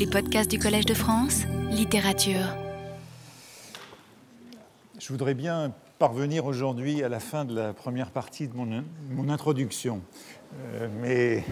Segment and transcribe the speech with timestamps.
[0.00, 2.56] Les podcasts du Collège de France, littérature.
[4.98, 10.00] Je voudrais bien parvenir aujourd'hui à la fin de la première partie de mon, introduction,
[10.72, 11.44] Euh, mais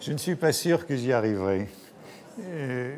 [0.00, 1.68] je, ne suis pas sûr que j'y arriverai.
[2.44, 2.96] Euh,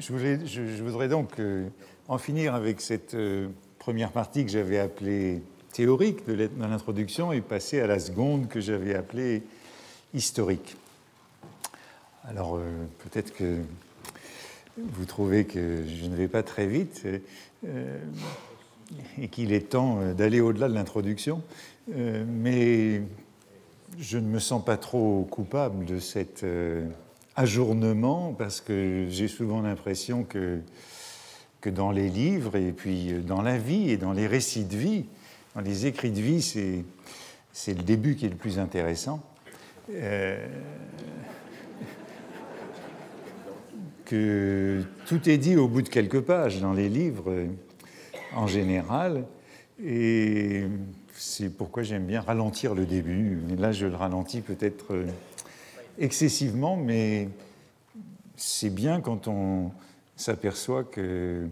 [0.00, 1.68] je, voudrais donc euh,
[2.08, 3.16] en finir avec cette
[3.78, 8.96] première partie que j'avais appelée théorique de l'introduction et passer à la seconde que j'avais
[8.96, 9.44] appelée
[10.12, 10.76] historique.
[12.28, 12.60] Alors euh,
[13.00, 13.58] peut-être que
[14.76, 17.04] vous trouvez que je ne vais pas très vite
[17.64, 17.98] euh,
[19.20, 21.42] et qu'il est temps euh, d'aller au-delà de l'introduction,
[21.88, 23.02] mais
[23.98, 26.46] je ne me sens pas trop coupable de cet
[27.34, 30.60] ajournement parce que j'ai souvent l'impression que,
[31.66, 35.06] dans les livres et puis dans la vie et dans les récits de vie,
[35.56, 39.20] dans les écrits de vie, c'est, le début qui est le plus intéressant.
[45.06, 47.32] Tout est dit au bout de quelques pages dans les livres
[48.34, 49.24] en général.
[49.84, 50.64] Et
[51.14, 53.38] c'est pourquoi j'aime bien ralentir le début.
[53.48, 55.06] Mais là, je le ralentis peut-être euh,
[55.98, 57.28] excessivement, mais
[58.36, 59.70] c'est bien quand on
[60.16, 61.46] s'aperçoit euh,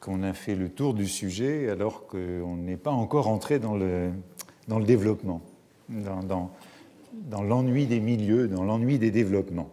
[0.00, 4.10] qu'on a fait le tour du sujet alors qu'on n'est pas encore entré dans le,
[4.84, 5.42] développement,
[5.88, 6.50] dans
[7.42, 9.70] l'ennui des milieux, dans l'ennui des développements.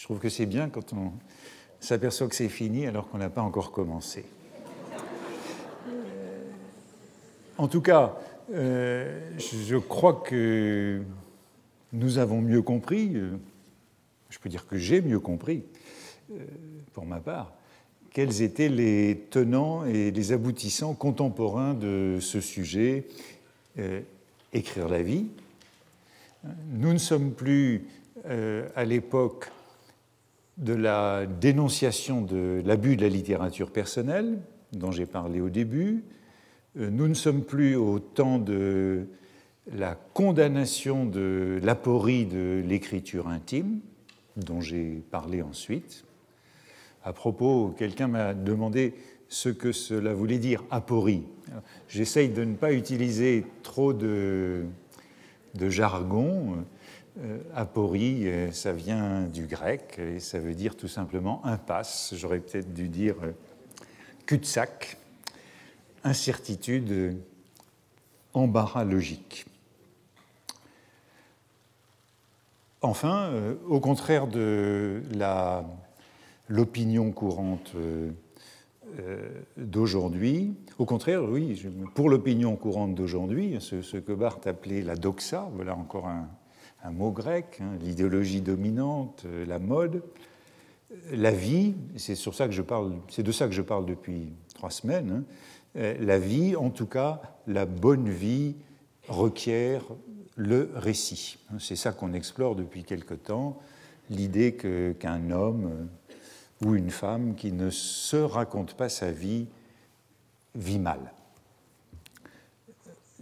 [0.00, 1.12] Je trouve que c'est bien quand on
[1.78, 4.24] s'aperçoit que c'est fini alors qu'on n'a pas encore commencé.
[7.58, 8.16] En tout cas,
[8.50, 11.02] euh, je crois que
[11.92, 13.32] nous avons mieux compris, euh,
[14.30, 15.64] je peux dire que j'ai mieux compris,
[16.32, 16.46] euh,
[16.94, 17.52] pour ma part,
[18.10, 23.06] quels étaient les tenants et les aboutissants contemporains de ce sujet,
[23.78, 24.00] euh,
[24.54, 25.26] écrire la vie.
[26.70, 27.86] Nous ne sommes plus
[28.24, 29.50] euh, à l'époque
[30.60, 34.38] de la dénonciation de l'abus de la littérature personnelle,
[34.72, 36.04] dont j'ai parlé au début.
[36.78, 39.06] Euh, Nous ne sommes plus au temps de
[39.74, 43.80] la condamnation de l'aporie de l'écriture intime,
[44.36, 46.04] dont j'ai parlé ensuite.
[47.04, 48.94] À propos, quelqu'un m'a demandé
[49.28, 51.22] ce que cela voulait dire, aporie.
[51.88, 54.64] J'essaye de ne pas utiliser trop de,
[55.54, 56.64] de jargon.
[57.22, 62.14] Euh, aporie, euh, ça vient du grec et ça veut dire tout simplement impasse.
[62.16, 63.32] J'aurais peut-être dû dire euh,
[64.24, 64.96] cul-de-sac,
[66.02, 67.18] incertitude,
[68.32, 69.44] embarras logique.
[72.80, 73.30] Enfin,
[73.68, 75.02] au contraire de
[76.48, 77.74] l'opinion courante
[79.58, 81.62] d'aujourd'hui, au contraire, oui,
[81.94, 86.30] pour l'opinion courante d'aujourd'hui, ce, ce que Barthes appelait la doxa, voilà encore un,
[86.82, 90.02] un mot grec, hein, l'idéologie dominante, euh, la mode,
[90.92, 95.10] euh, la vie, c'est de ça que je parle depuis trois semaines.
[95.10, 95.24] hein,
[95.76, 98.56] euh, la vie, en tout cas, la bonne vie
[99.08, 99.84] requiert
[100.36, 101.38] le récit.
[101.52, 103.58] hein, C'est ça qu'on explore depuis quelque temps,
[104.08, 105.88] l'idée qu'un homme
[106.64, 109.46] ou une femme qui ne se raconte pas sa vie
[110.54, 111.12] vit mal.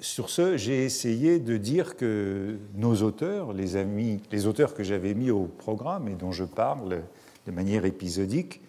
[0.00, 5.12] Sur ce, j'ai essayé de dire que nos auteurs, les amis, les auteurs que j'avais
[5.12, 7.03] mis au programme et dont je parle
[7.47, 8.60] de manière épisodique,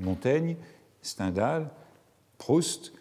[0.00, 0.56] Montaigne,
[1.02, 1.68] Stendhal,
[2.38, 2.94] Proust,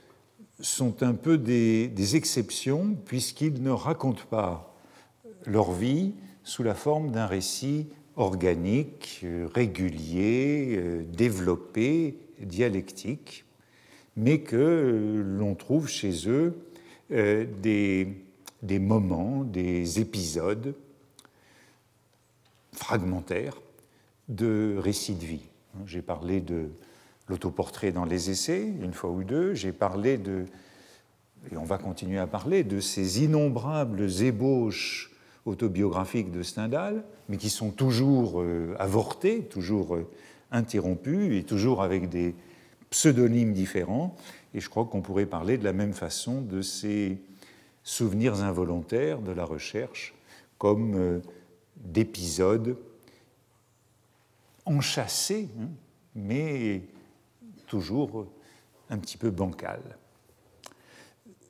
[0.59, 4.75] sont un peu des, des exceptions puisqu'ils ne racontent pas
[5.45, 6.13] leur vie
[6.43, 7.87] sous la forme d'un récit
[8.17, 13.45] organique, régulier, euh, développé, dialectique,
[14.17, 16.55] mais que euh, l'on trouve chez eux
[17.13, 20.73] euh, des, moments, des épisodes
[22.71, 23.61] fragmentaires
[24.29, 25.45] de récits de vie.
[25.85, 26.69] J'ai parlé de
[27.27, 30.45] l'autoportrait dans les essais, une fois ou deux, j'ai parlé de,
[31.51, 35.11] et on va continuer à parler, de ces innombrables ébauches
[35.45, 40.09] autobiographiques de Stendhal, mais qui sont toujours euh, avortées, toujours euh,
[40.51, 42.33] interrompues, et toujours avec des
[42.93, 44.15] pseudonymes différents.
[44.53, 47.17] Et je crois qu'on pourrait parler de la même façon de ces
[47.83, 50.13] souvenirs involontaires de la recherche,
[50.59, 51.19] comme euh,
[51.75, 52.77] d'épisodes
[54.65, 55.69] enchâssés, hein,
[56.15, 56.83] mais
[57.65, 58.27] toujours
[58.91, 59.97] un petit peu bancales.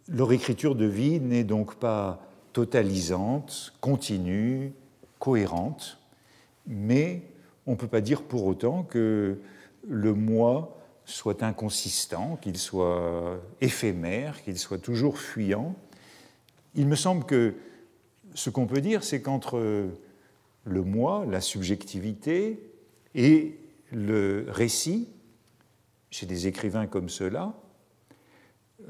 [0.07, 4.71] Leur écriture de vie n'est donc pas totalisante, continue,
[5.19, 5.99] cohérente,
[6.67, 7.21] mais
[7.67, 9.39] on ne peut pas dire pour autant que
[9.85, 15.75] le moi soit inconsistant, qu'il soit éphémère, qu'il soit toujours fuyant.
[16.75, 17.55] Il me semble que
[18.33, 19.91] ce qu'on peut dire, c'est qu'entre
[20.65, 22.71] le moi, la subjectivité
[23.15, 23.59] et
[23.91, 25.09] le récit,
[26.09, 27.53] chez des écrivains comme ceux-là,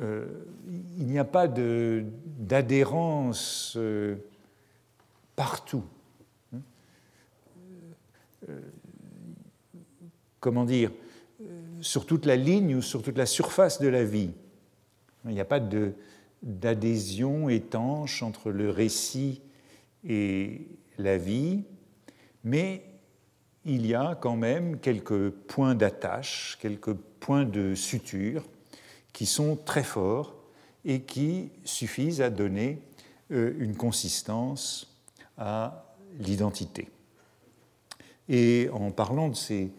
[0.02, 0.26] euh,
[0.98, 1.48] il n'y a pas
[2.38, 4.16] d'adhérence euh,
[5.36, 5.84] partout.
[6.54, 6.62] Hein?
[8.50, 8.60] Euh,
[10.40, 10.92] comment dire?
[11.84, 14.32] Sur toute la ligne ou sur toute la surface de la vie.
[15.26, 15.60] Il n'y a pas
[16.42, 19.42] d'adhésion étanche entre le récit
[20.08, 20.66] et
[20.98, 21.66] la vie,
[22.46, 22.86] mais
[23.66, 28.46] il y a quand même quelques points d'attache, quelques points de suture
[29.12, 30.36] qui sont très forts
[30.86, 32.82] et qui suffisent à donner
[33.32, 34.96] euh, une consistance
[35.38, 35.86] à
[36.18, 36.90] l'identité.
[38.30, 39.70] Et en parlant de ces,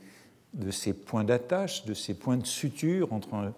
[0.54, 3.52] de ces points d'attache, de ces points de suture entre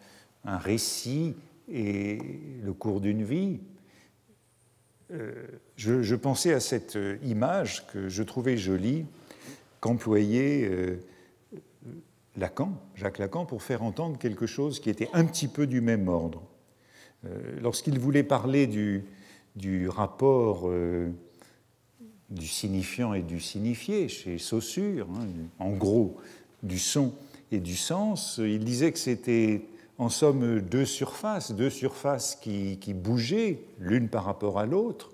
[0.44, 1.34] un, récit
[1.70, 2.18] et
[2.62, 3.60] le cours d'une vie,
[5.12, 5.46] euh,
[5.76, 9.06] je, pensais à cette image que je trouvais jolie
[9.80, 10.96] qu'employait euh,
[12.36, 16.08] Lacan, Jacques Lacan, pour faire entendre quelque chose qui était un petit peu du même
[16.08, 16.42] ordre.
[17.24, 21.10] Euh, lorsqu'il voulait parler du, rapport euh,
[22.30, 25.26] du signifiant et du signifié chez Saussure, hein,
[25.58, 26.16] en gros
[26.66, 27.12] du son
[27.52, 29.62] et du sens, il disait que c'était
[29.98, 35.12] en somme deux surfaces, deux surfaces qui, qui bougeaient l'une par rapport à l'autre,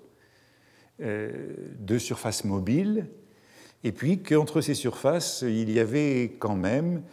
[1.01, 1.31] euh,
[1.79, 3.07] deux surfaces mobiles,
[3.83, 7.03] et puis qu'entre ces surfaces, il y avait quand même,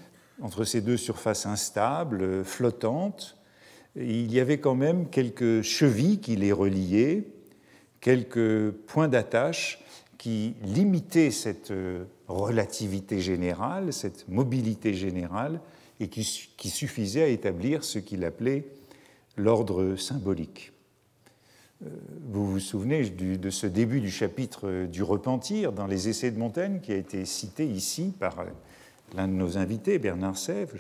[0.41, 3.37] entre ces deux surfaces instables, flottantes,
[3.97, 7.25] il y avait quand même quelques chevilles qui les reliaient,
[8.01, 9.85] quelques points d'attache
[10.17, 11.73] qui limitaient cette
[12.31, 15.61] relativité générale, cette mobilité générale,
[16.01, 18.65] et qui, suffisaient à établir ce qu'il appelait
[19.37, 20.73] l'ordre symbolique.
[21.85, 21.89] Euh,
[22.31, 26.81] vous vous souvenez de ce début du chapitre du repentir dans les Essais de Montaigne
[26.81, 28.47] qui a été cité ici par
[29.15, 30.79] l'un de nos invités, Bernard Sèvres.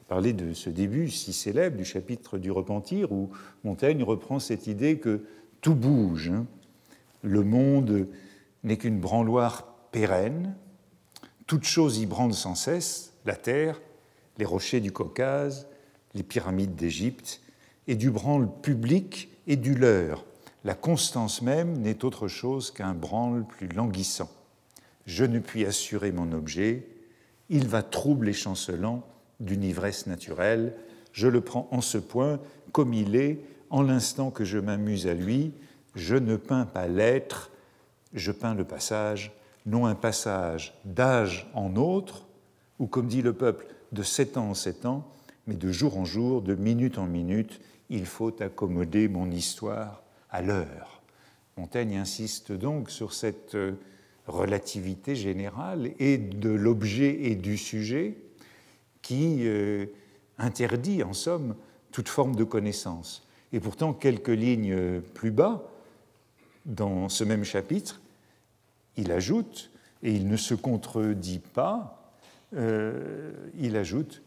[0.00, 3.30] Il parlait de ce début si célèbre du chapitre du repentir où
[3.64, 5.24] Montaigne reprend cette idée que
[5.60, 6.28] tout bouge.
[6.28, 6.46] Hein.
[7.22, 8.08] Le monde
[8.62, 10.54] n'est qu'une branloire pérenne,
[11.46, 13.80] toute chose y branle sans cesse, la terre,
[14.38, 15.66] les rochers du Caucase,
[16.14, 17.40] les pyramides d'Égypte,
[17.86, 20.24] et du branle public et du leur,
[20.64, 24.30] la constance même n'est autre chose qu'un branle plus languissant.
[25.06, 26.86] Je ne puis assurer mon objet,
[27.48, 29.04] il va trouble et chancelant
[29.40, 30.74] d'une ivresse naturelle,
[31.12, 32.38] je le prends en ce point
[32.70, 33.40] comme il est,
[33.70, 35.52] en l'instant que je m'amuse à lui,
[35.94, 37.50] je ne peins pas l'être,
[38.12, 39.32] je peins le passage,
[39.66, 42.26] non un passage d'âge en autre,
[42.78, 45.06] ou comme dit le peuple, de sept ans en sept ans,
[45.46, 47.60] mais de jour en jour, de minute en minute,
[47.90, 51.02] il faut accommoder mon histoire à l'heure.
[51.56, 53.72] Montaigne insiste donc sur cette euh,
[54.26, 58.16] relativité générale et de l'objet et du sujet
[59.02, 59.86] qui euh,
[60.38, 61.54] interdit en somme
[61.90, 63.28] toute forme de connaissance.
[63.52, 65.68] Et pourtant, quelques lignes plus bas,
[66.64, 68.01] dans ce même chapitre,
[68.96, 69.70] il ajoute,
[70.02, 72.12] et il ne se contredit pas,
[72.54, 74.22] euh, il ajoute,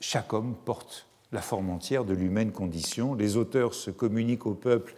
[0.00, 3.14] chaque homme porte la forme entière de l'humaine condition.
[3.14, 4.96] Les auteurs se communiquent au peuple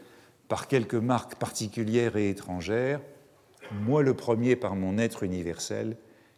[0.48, 3.00] par quelques marques particulières et étrangères,
[3.72, 5.96] moi le premier par mon être universel,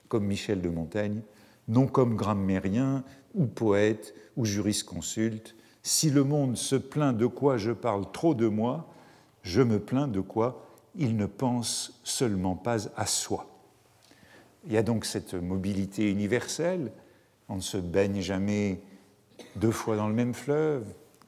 [0.09, 1.23] comme Michel de Montaigne,
[1.69, 3.03] non comme grammairien
[3.35, 5.57] ou poète ou jurisconsulte.
[5.83, 8.89] Si le monde se plaint de quoi je parle trop de moi,
[9.43, 10.66] je me plains de quoi
[10.99, 13.49] il ne pense seulement pas à soi.
[14.67, 16.91] Il y a donc cette mobilité universelle,
[17.49, 18.81] on ne se baigne jamais
[19.55, 20.85] deux fois dans le même fleuve,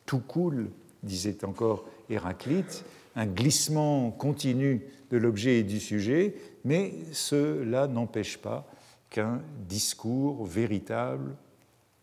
[0.06, 0.70] tout coule,
[1.02, 2.84] disait encore Héraclite,
[3.14, 6.34] un glissement continu de l'objet et du sujet,
[6.64, 8.66] mais cela n'empêche pas
[9.10, 11.36] qu'un discours véritable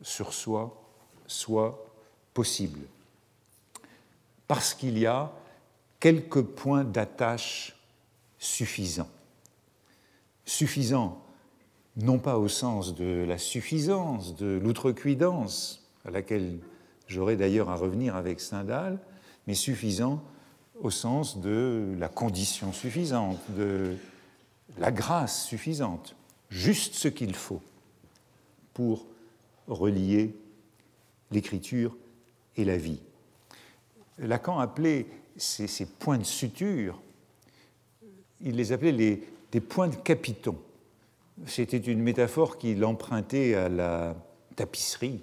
[0.02, 0.82] sur soi
[1.28, 1.86] soit
[2.34, 2.82] possible.
[4.48, 5.32] Parce qu'il y a
[6.00, 7.76] quelques points d'attache
[8.38, 9.10] suffisants.
[10.46, 11.22] Suffisants
[11.98, 16.60] non pas au sens de la suffisance, de l'outrecuidance, à laquelle
[17.08, 19.00] j'aurai d'ailleurs à revenir avec Stendhal,
[19.48, 20.22] mais suffisant
[20.82, 23.96] au sens de la condition suffisante, de
[24.78, 26.16] la grâce suffisante,
[26.50, 27.62] juste ce qu'il faut
[28.74, 29.06] pour
[29.68, 30.36] relier
[31.32, 31.96] l'écriture
[32.58, 33.00] et la vie.
[34.18, 37.02] Lacan appelait ces, points de suture,
[38.42, 40.58] il les appelait des points de capitons.
[41.46, 44.16] C'était une métaphore qu'il empruntait à la
[44.56, 45.22] tapisserie,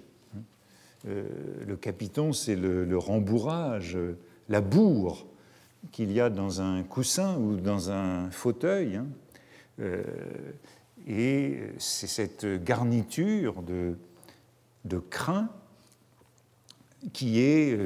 [1.07, 1.23] euh,
[1.65, 3.97] le capiton, c'est le, rembourrage,
[4.47, 5.25] la bourre
[5.91, 8.97] qu'il y a dans un coussin ou dans un fauteuil.
[8.97, 9.07] Hein.
[11.07, 13.95] et c'est cette garniture de,
[14.85, 15.49] de crin
[17.11, 17.77] qui est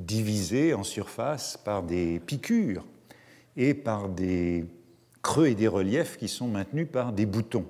[0.00, 2.84] divisée en surface par des piqûres
[3.56, 4.64] et par des
[5.22, 7.66] creux et des reliefs qui sont maintenus par des boutons.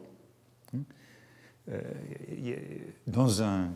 [3.06, 3.70] Dans un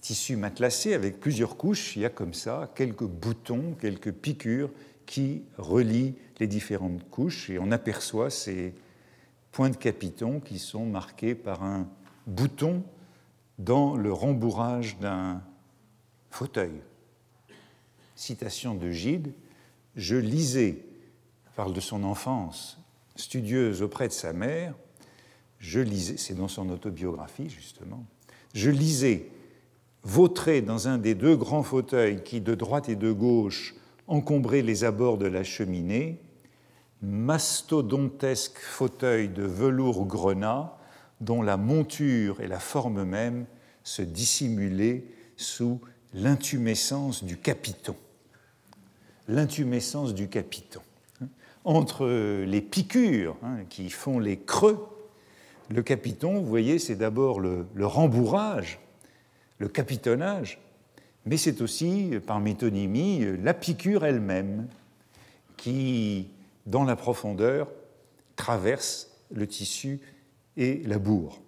[0.00, 4.70] tissu matelassé avec plusieurs couches, il y a comme ça quelques boutons, quelques piqûres
[5.06, 8.74] qui relient les différentes couches et on aperçoit ces
[9.52, 11.88] points de capiton qui sont marqués par un
[12.26, 12.82] bouton
[13.58, 15.42] dans le rembourrage d'un
[16.30, 16.72] fauteuil.
[18.20, 19.32] Citation de Gide,
[19.96, 20.84] je lisais,
[21.56, 22.78] parle de son enfance,
[23.16, 24.74] studieuse auprès de sa mère,
[25.58, 28.04] je lisais, c'est dans son autobiographie justement,
[28.52, 29.30] je lisais
[30.02, 33.74] vautré dans un des deux grands fauteuils qui, de droite et de gauche,
[34.06, 36.20] encombraient les abords de la cheminée,
[37.00, 40.76] mastodontesque fauteuil de velours grenat
[41.22, 43.46] dont la monture et la forme même
[43.82, 45.06] se dissimulaient
[45.38, 45.80] sous
[46.12, 47.96] l'intumescence du capiton.
[49.30, 50.80] L'intumescence du capiton.
[51.64, 52.06] Entre
[52.44, 54.86] les piqûres hein, qui font les creux,
[55.68, 58.80] le capiton, vous voyez, c'est d'abord le rembourrage
[59.60, 60.58] le capitonnage,
[61.26, 64.66] mais c'est aussi, par métonymie, la piqûre elle-même
[65.56, 66.28] qui,
[66.66, 67.68] dans la profondeur,
[68.36, 70.00] traverse le tissu
[70.56, 71.40] et la bourre.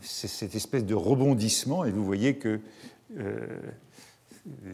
[0.00, 2.60] C'est cette espèce de rebondissement, et vous voyez que
[3.18, 3.46] euh,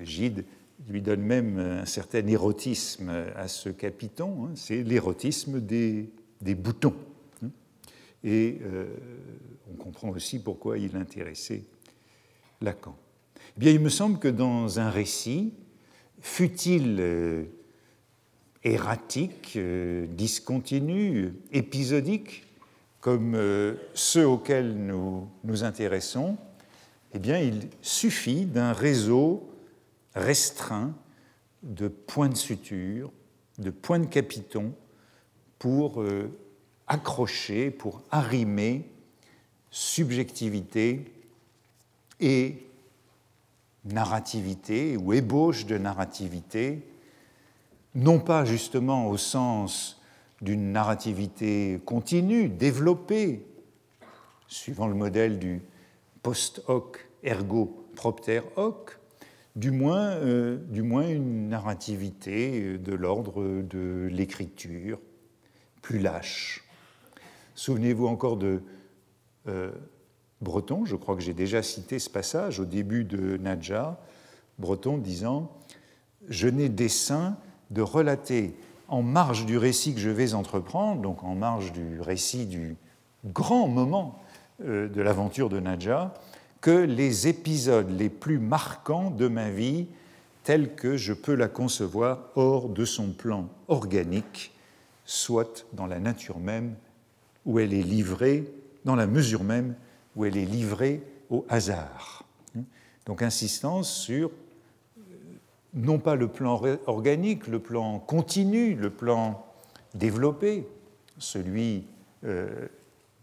[0.05, 0.45] Gide
[0.89, 4.53] lui donne même un certain érotisme à ce capiton, hein.
[4.55, 6.11] c'est l'érotisme des,
[6.43, 6.95] boutons.
[7.43, 7.51] Hein.
[8.23, 8.87] Et euh,
[9.73, 11.63] on comprend aussi pourquoi il intéressait
[12.61, 12.97] Lacan
[13.57, 15.55] eh bien, Il me semble que dans un récit,
[16.21, 17.45] fut-il euh,
[18.63, 22.45] erratique, euh, discontinu, épisodique,
[23.01, 23.39] comme
[23.93, 26.39] ceux auxquels nous nous intéressons,
[27.13, 29.54] eh bien, il suffit d'un réseau
[30.15, 30.95] restreint
[31.63, 33.13] de points de suture,
[33.59, 34.73] de points de capiton
[35.59, 36.05] pour
[36.87, 38.91] accrocher, pour arrimer
[39.71, 41.15] subjectivité,
[42.21, 42.67] et
[43.85, 46.83] narrativité ou ébauche de narrativité,
[47.95, 50.01] non pas justement au sens
[50.41, 53.47] d'une narrativité continue, développée,
[54.47, 55.63] suivant le modèle du
[56.23, 58.99] post hoc ergo propter hoc,
[59.57, 64.99] du moins, euh, du moins une narrativité de l'ordre de l'écriture,
[65.83, 66.65] plus lâche.
[67.55, 68.63] Souvenez-vous encore de
[69.47, 69.71] euh,
[70.41, 74.01] Breton, je crois que j'ai déjà cité ce passage au début de Nadja,
[74.59, 75.53] Breton disant
[76.29, 77.37] Je n'ai dessein
[77.71, 78.57] de relater
[78.89, 82.77] en marge du récit que je vais entreprendre, donc en marge du récit du
[83.25, 84.21] grand moment
[84.63, 86.15] euh, de l'aventure de Nadja,
[86.65, 89.87] que les épisodes les plus marquants de ma vie,
[90.45, 94.51] tels que je peux la concevoir hors de son plan organique,
[95.05, 96.75] soit dans la nature même
[97.45, 98.51] où elle est livrée,
[98.87, 99.75] dans la mesure même
[100.17, 102.25] où elle est livrée au hasard.
[103.05, 104.31] Donc insistance sur
[105.75, 109.45] non pas le plan organique, le plan continu, le plan
[109.95, 110.67] développé,
[111.19, 111.85] celui
[112.25, 112.69] euh,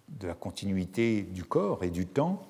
[0.09, 2.45] de la continuité du corps et du temps,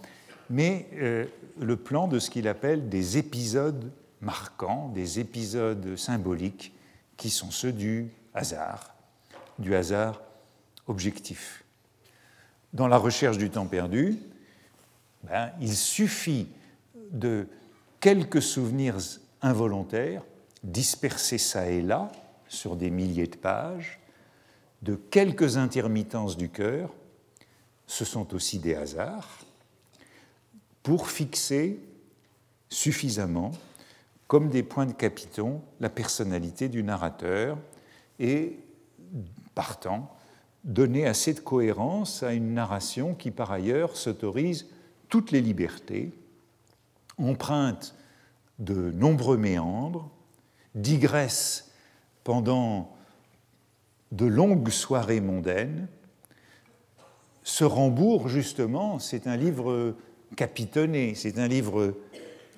[0.51, 1.25] mais euh,
[1.60, 6.74] le plan de ce qu'il appelle des épisodes marquants, des épisodes symboliques
[7.17, 8.93] qui sont ceux du hasard,
[9.58, 10.22] du hasard
[10.88, 11.63] objectif.
[12.74, 14.17] Dans la recherche du temps perdu,
[15.24, 16.48] ben, il suffit
[17.12, 17.48] de
[18.00, 18.98] quelques souvenirs
[19.41, 20.24] involontaires
[20.63, 22.12] dispersés ça et là
[22.48, 24.00] sur des milliers de pages,
[24.81, 26.93] de quelques intermittences du cœur,
[27.88, 29.39] ce sont aussi des hasards,
[30.83, 31.79] pour fixer
[32.69, 33.51] suffisamment,
[34.27, 37.57] comme des points de capiton, la personnalité du narrateur
[38.19, 38.59] et,
[39.53, 40.15] partant,
[40.63, 44.67] donner assez de cohérence à une narration qui, par ailleurs, s'autorise
[45.09, 46.11] toutes les libertés,
[47.17, 47.95] emprunte
[48.59, 50.09] de nombreux méandres,
[50.75, 51.71] digresse
[52.23, 52.95] pendant
[54.11, 55.88] de longues soirées mondaines,
[57.43, 59.95] se rembourre justement, c'est un livre
[60.35, 61.95] capitonné, c'est un livre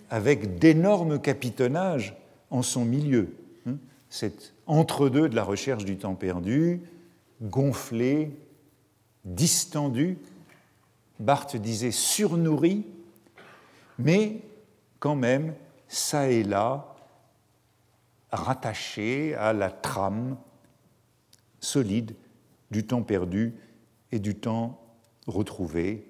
[0.10, 2.16] avec d'énormes capitonnages
[2.50, 3.36] en son milieu.
[3.66, 3.78] Hein.
[4.10, 6.82] C'est entre-deux de la recherche du temps perdu,
[7.42, 8.32] gonflé,
[9.26, 10.18] distendu,
[11.20, 12.86] Barthes disait surnourri,
[13.98, 14.42] mais
[15.00, 15.54] quand même,
[15.88, 16.96] ça et là,
[18.32, 20.38] rattaché à la trame
[21.60, 22.16] solide
[22.72, 23.54] du temps perdu
[24.12, 24.82] et du temps
[25.28, 26.08] retrouvé,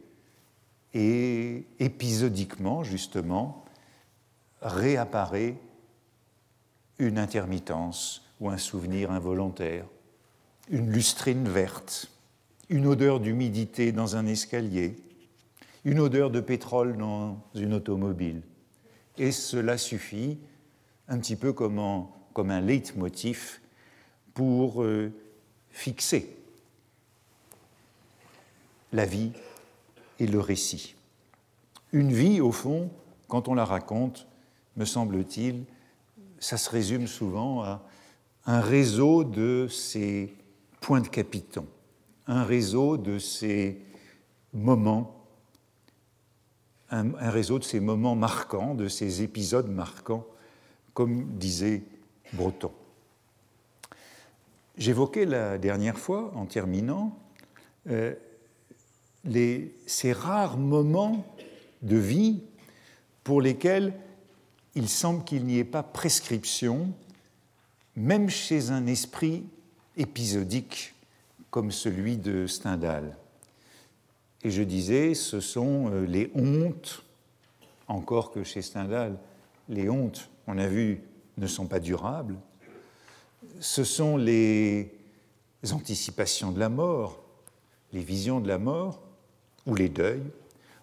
[0.94, 3.66] et épisodiquement, justement,
[4.62, 5.56] réapparaît
[7.00, 9.86] une intermittence ou un souvenir involontaire,
[10.70, 12.10] une lustrine verte,
[12.70, 14.96] une odeur d'humidité dans un escalier,
[15.86, 18.42] une odeur de pétrole dans une automobile.
[19.18, 20.38] Et cela suffit,
[21.08, 23.60] un petit peu comme, un leitmotiv,
[24.34, 25.12] pour euh,
[25.70, 26.36] fixer
[28.92, 29.32] la vie
[30.20, 30.96] et le récit.
[31.91, 32.89] Une vie, au fond,
[33.27, 34.27] quand on la raconte,
[34.75, 35.65] me semble-t-il,
[36.39, 37.84] ça se résume souvent à
[38.46, 40.34] un réseau de ces
[40.82, 41.67] points de capitons,
[42.27, 43.79] un réseau de ces
[44.53, 45.25] moments,
[46.89, 50.25] un, réseau de ces moments marquants, de ces épisodes marquants,
[50.93, 51.84] comme disait
[52.34, 52.72] Breton.
[54.77, 57.17] J'évoquais la dernière fois, en terminant,
[57.89, 58.13] euh,
[59.25, 61.25] ces rares moments
[61.82, 62.42] de vie
[63.24, 63.94] pour lesquels
[64.75, 66.92] il semble qu'il n'y ait pas prescription,
[67.96, 69.44] même chez un esprit
[69.96, 70.94] épisodique
[71.51, 73.15] comme celui de Stendhal.
[74.44, 77.03] Et je disais, ce sont euh, les hontes,
[77.88, 79.18] encore que chez Stendhal,
[79.70, 81.01] les hontes, on a vu,
[81.38, 82.36] ne sont pas durables.
[83.60, 84.92] Ce sont les
[85.72, 87.24] anticipations de la mort,
[87.94, 89.01] les visions de la mort,
[89.65, 90.24] ou les deuils.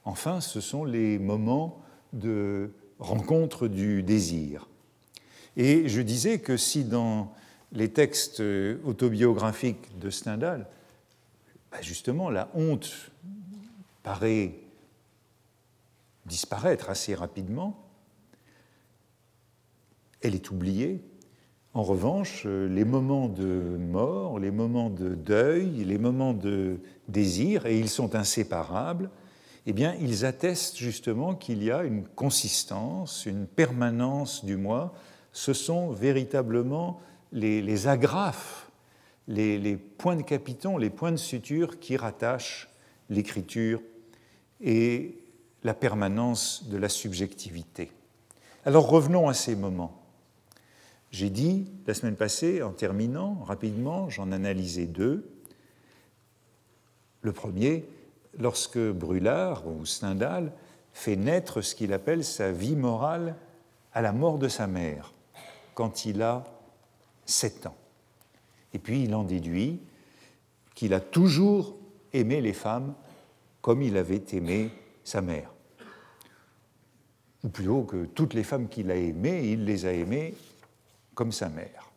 [0.05, 1.83] Enfin, ce sont les moments
[2.13, 4.69] de rencontre du désir.
[5.57, 7.33] Et je disais que si dans
[7.73, 8.43] les textes
[8.85, 10.67] autobiographiques de Stendhal,
[11.71, 13.11] bah, justement, la honte
[14.03, 14.55] paraît
[16.27, 17.87] disparaître assez rapidement,
[20.21, 21.03] elle est oubliée.
[21.73, 27.79] En revanche, les moments de mort, les moments de deuil, les moments de désir, et
[27.79, 29.09] ils sont inséparables,
[29.67, 34.95] eh bien, ils attestent justement qu'il y a une consistance, une permanence du moi.
[35.33, 38.71] Ce sont véritablement les, agrafes,
[39.29, 42.69] les, points de capiton, les points de suture qui rattachent
[43.11, 43.81] l'écriture
[44.61, 45.19] et
[45.63, 47.93] la permanence de la subjectivité.
[48.65, 50.00] Alors revenons à ces moments.
[51.11, 55.29] J'ai dit la semaine passée, en terminant rapidement, j'en analysais deux.
[57.23, 57.85] Le premier,
[58.39, 60.53] lorsque Brûlard ou Stendhal
[60.93, 63.37] fait naître ce qu'il appelle sa vie morale
[63.93, 65.13] à la mort de sa mère,
[65.75, 66.45] quand il a
[67.27, 67.77] sept ans.
[68.73, 69.81] Et puis il en déduit
[70.75, 71.77] qu'il a toujours
[72.13, 72.95] aimé les femmes
[73.63, 74.71] comme il avait aimé
[75.03, 75.53] sa mère.
[77.43, 80.35] Ou plus haut que toutes les femmes qu'il a aimées, il les a aimées
[81.21, 81.93] comme sa mère.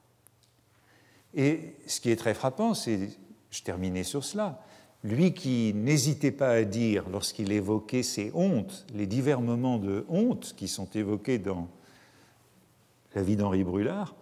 [1.33, 3.09] Et ce qui est très frappant, c'est,
[3.51, 4.61] je terminais sur cela,
[5.01, 10.53] lui qui n'hésitait pas à dire, lorsqu'il évoquait ces hontes, les divers moments de honte
[10.57, 11.69] qui sont évoqués dans
[13.15, 14.13] la vie d'Henri Brulard,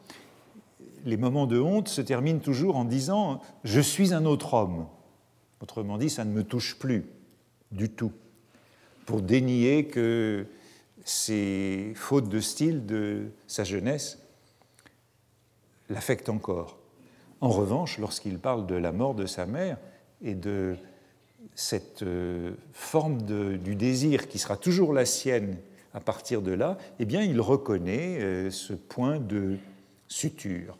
[1.03, 4.81] les moments de honte se terminent toujours en disant⁇ Je suis un autre homme⁇
[5.63, 7.09] Autrement dit, ça ne me touche plus
[7.71, 8.11] du tout,
[9.07, 10.45] pour dénier que
[11.03, 14.20] ces fautes de style de sa jeunesse
[15.91, 16.77] l'affectent encore.
[17.41, 19.77] En revanche, lorsqu'il parle de la mort de sa mère,
[20.23, 20.75] et de
[21.56, 23.21] cette euh, forme
[23.58, 25.58] du désir qui sera toujours la sienne
[25.93, 29.58] à partir de là, eh bien, il reconnaît euh, ce point de
[30.08, 30.77] suture.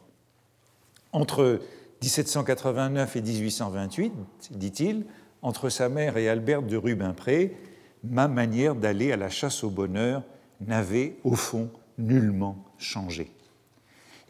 [1.12, 1.60] Entre
[2.02, 4.14] 1789 et 1828,
[4.52, 5.06] dit-il,
[5.42, 7.58] entre sa mère et Albert de Rubempré,
[8.04, 10.24] ma manière d'aller à la chasse au bonheur
[10.62, 13.32] n'avait au fond nullement changé.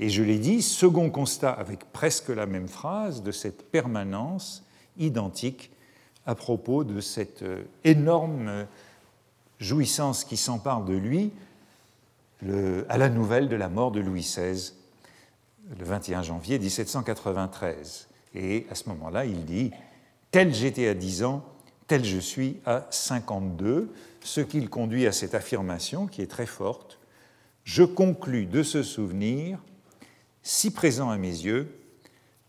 [0.01, 4.63] Et je l'ai dit, second constat avec presque la même phrase de cette permanence
[4.97, 5.71] identique
[6.25, 8.65] à propos de cette euh, énorme
[9.59, 11.31] jouissance qui s'empare de lui
[12.89, 14.73] à la nouvelle de la mort de Louis XVI
[15.77, 18.07] le 21 janvier 1793.
[18.33, 19.69] Et à ce moment-là, il dit
[20.31, 21.45] Tel j'étais à 10 ans,
[21.85, 26.47] tel je suis à 52, ce qui le conduit à cette affirmation qui est très
[26.47, 26.97] forte.
[27.63, 29.59] Je conclus de ce souvenir,
[30.43, 31.77] si présent à mes yeux,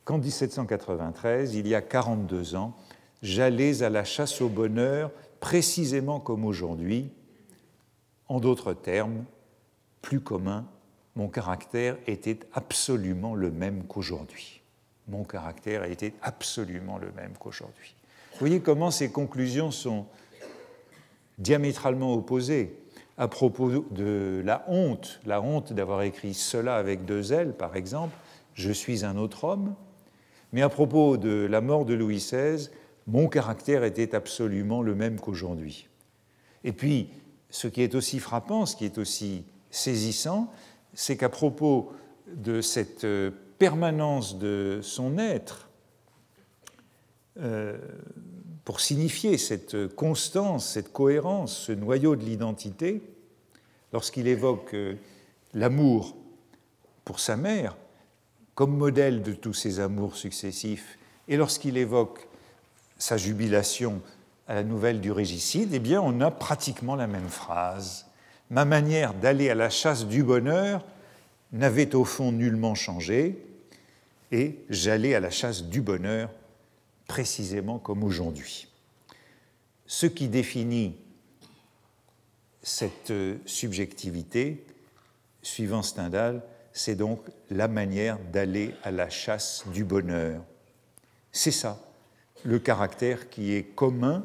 [0.04, 2.74] qu'en 1793, il y a 42 ans,
[3.22, 7.10] j'allais à la chasse au bonheur précisément comme aujourd'hui.
[8.28, 9.24] En d'autres termes,
[10.00, 10.66] plus commun,
[11.14, 14.62] mon caractère était absolument le même qu'aujourd'hui.
[15.08, 17.94] Mon caractère était absolument le même qu'aujourd'hui.
[18.32, 20.06] Vous voyez comment ces conclusions sont
[21.38, 22.74] diamétralement opposées
[23.18, 28.16] à propos de la honte, la honte d'avoir écrit cela avec deux L, par exemple,
[28.54, 29.74] je suis un autre homme,
[30.52, 32.68] Mais à propos de la mort de Louis XVI,
[33.06, 35.88] mon caractère était absolument le même qu'aujourd'hui.
[36.62, 37.08] Et puis,
[37.48, 40.52] ce qui est aussi frappant, ce qui est aussi saisissant,
[40.94, 41.92] c'est qu'à propos
[42.26, 45.70] de cette euh, permanence de son être,
[47.40, 47.78] euh,
[48.64, 53.02] pour signifier cette constance, cette cohérence, ce noyau de l'identité,
[53.92, 54.94] lorsqu'il évoque euh,
[55.54, 56.16] l'amour
[57.04, 57.76] pour sa mère
[58.54, 62.28] comme modèle de tous ses amours successifs, et lorsqu'il évoque
[62.98, 64.02] sa jubilation
[64.46, 68.06] à la nouvelle du régicide, eh bien, on a pratiquement la même phrase.
[68.50, 70.84] Ma manière d'aller à la chasse du bonheur
[71.52, 73.38] n'avait au fond nullement changé,
[74.30, 76.30] et j'allais à la chasse du bonheur
[77.12, 78.68] précisément comme aujourd'hui.
[79.84, 80.96] Ce qui définit
[82.62, 83.12] cette
[83.44, 84.64] subjectivité,
[85.42, 87.20] suivant Stendhal, c'est donc
[87.50, 90.40] la manière d'aller à la chasse du bonheur.
[91.32, 91.78] C'est ça,
[92.44, 94.24] le caractère qui est commun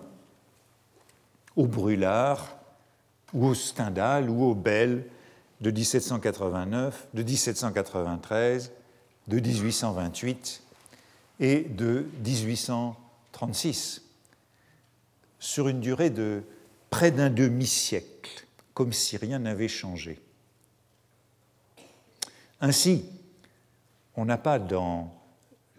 [1.57, 2.57] au Brûlard
[3.33, 5.03] ou au Stendhal ou au Bell
[5.59, 8.71] de 1789, de 1793,
[9.27, 10.66] de 1828
[11.39, 14.03] et de 1836,
[15.39, 16.43] sur une durée de
[16.89, 20.19] près d'un demi-siècle, comme si rien n'avait changé.
[22.59, 23.05] Ainsi,
[24.15, 25.13] on n'a pas dans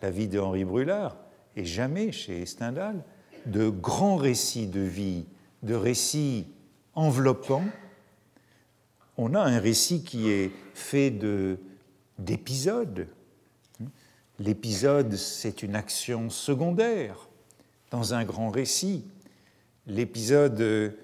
[0.01, 1.16] la vie de Henri Brulard,
[1.57, 3.03] et jamais chez Stendhal,
[3.47, 5.25] de grands récits de vie,
[5.62, 6.47] de récits
[6.94, 7.64] enveloppants.
[9.16, 11.11] On a un récit qui est fait
[12.18, 13.09] d'épisodes.
[14.38, 17.29] L'épisode, c'est une action secondaire
[17.90, 19.05] dans un grand récit.
[19.87, 20.94] L'épisode,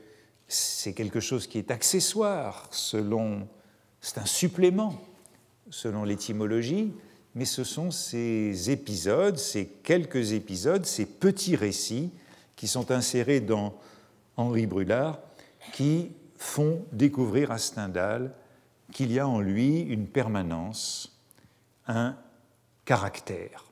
[0.47, 3.49] c'est quelque chose qui est accessoire, selon,
[4.01, 5.01] c'est un supplément
[5.68, 6.92] selon l'étymologie,
[7.35, 12.11] mais ce sont ces épisodes, ces quelques épisodes, ces petits récits
[12.55, 13.75] qui sont insérés dans
[14.37, 15.18] Henri Brulard,
[15.73, 18.33] qui font découvrir à Stendhal
[18.92, 21.18] qu'il y a en lui une permanence,
[21.88, 22.16] un
[22.85, 23.64] caractère,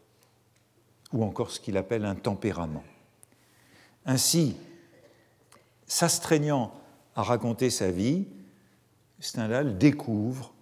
[1.12, 2.84] ou encore ce qu'il appelle un tempérament.
[4.06, 4.56] Ainsi,
[5.86, 6.72] s'astreignant
[7.14, 8.26] à raconter sa vie,
[9.20, 10.52] Stendhal découvre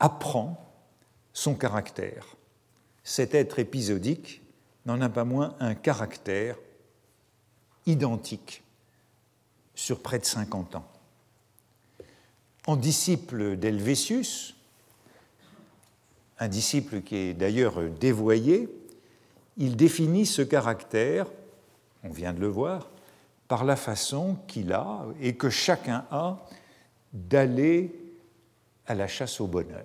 [0.00, 0.68] apprend
[1.32, 2.36] son caractère.
[3.04, 4.42] Cet être épisodique
[4.84, 6.56] n'en a pas moins un caractère
[7.86, 8.62] identique
[9.74, 10.88] sur près de 50 ans.
[12.66, 14.57] En disciple d'Helvétius,
[16.38, 18.68] un disciple qui est d'ailleurs dévoyé,
[19.56, 21.26] il définit ce caractère,
[22.04, 22.88] on vient de le voir,
[23.48, 26.46] par la façon qu'il a et que chacun a
[27.12, 27.92] d'aller
[28.86, 29.84] à la chasse au bonheur,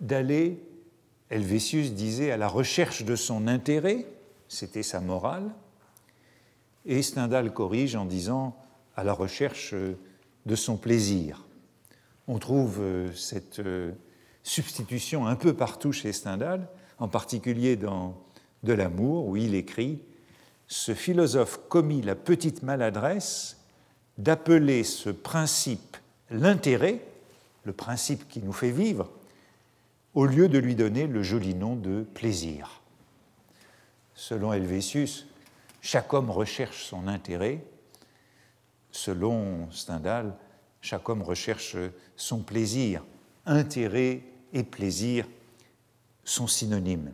[0.00, 0.58] d'aller,
[1.30, 4.06] Helvétius disait, à la recherche de son intérêt,
[4.48, 5.50] c'était sa morale,
[6.86, 8.56] et Stendhal corrige en disant
[8.96, 9.74] à la recherche
[10.46, 11.44] de son plaisir.
[12.26, 13.92] On trouve euh, cette euh,
[14.48, 18.16] substitution un peu partout chez Stendhal, en particulier dans
[18.64, 20.02] De l'amour, où il écrit
[20.66, 23.58] Ce philosophe commit la petite maladresse
[24.16, 25.96] d'appeler ce principe
[26.30, 27.00] l'intérêt,
[27.64, 29.10] le principe qui nous fait vivre,
[30.14, 32.80] au lieu de lui donner le joli nom de plaisir.
[34.14, 35.26] Selon Helvétius,
[35.82, 37.62] chaque homme recherche son intérêt.
[38.90, 40.34] Selon Stendhal,
[40.80, 41.76] chaque homme recherche
[42.16, 43.04] son plaisir.
[43.46, 45.26] Intérêt et plaisir
[46.24, 47.12] sont synonymes.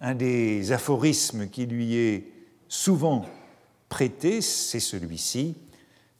[0.00, 2.24] Un des aphorismes qui lui est
[2.68, 3.26] souvent
[3.88, 5.56] prêté, c'est celui-ci.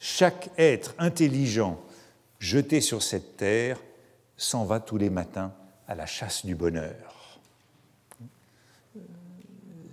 [0.00, 1.80] Chaque être intelligent
[2.38, 3.80] jeté sur cette terre,
[4.36, 5.52] s'en va tous les matins
[5.86, 7.40] à la chasse du bonheur.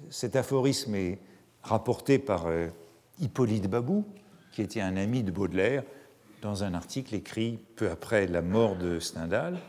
[0.10, 1.18] Cet aphorisme est
[1.64, 2.68] rapporté par euh,
[3.20, 4.06] Hippolyte Babou,
[4.52, 5.84] qui était un ami de Baudelaire,
[6.42, 9.60] dans un article écrit peu après la mort de Stendhal,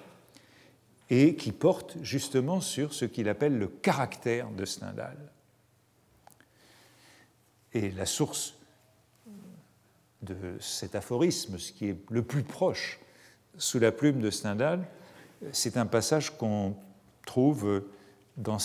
[1.10, 5.16] et qui porte justement sur ce qu'il appelle le caractère de Stendhal.
[7.72, 8.54] Et la source
[10.22, 12.98] de cet aphorisme, ce qui est le plus proche
[13.58, 14.86] sous la plume de Stendhal,
[15.52, 16.74] c'est un passage qu'on
[17.26, 17.84] trouve
[18.36, 18.58] dans,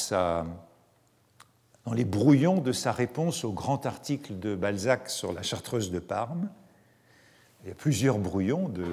[1.93, 6.49] les brouillons de sa réponse au grand article de Balzac sur la chartreuse de Parme.
[7.63, 8.85] Il y a plusieurs brouillons de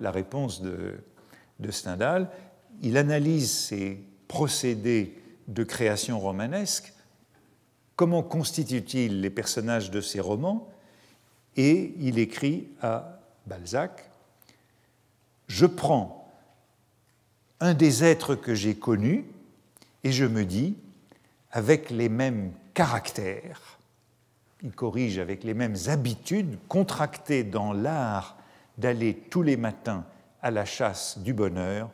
[0.00, 2.30] la réponse de Stendhal.
[2.82, 6.92] Il analyse ces procédés de création romanesque.
[7.96, 10.68] Comment constituent-ils les personnages de ces romans
[11.56, 14.10] et il écrit à Balzac
[15.46, 16.32] Je prends
[17.60, 19.24] un des êtres que j'ai connus
[20.02, 20.76] et je me dis
[21.52, 23.78] avec les mêmes caractères,
[24.62, 28.36] il corrige avec les mêmes habitudes contractées dans l'art
[28.76, 30.04] d'aller tous les matins
[30.42, 31.90] à la chasse du bonheur,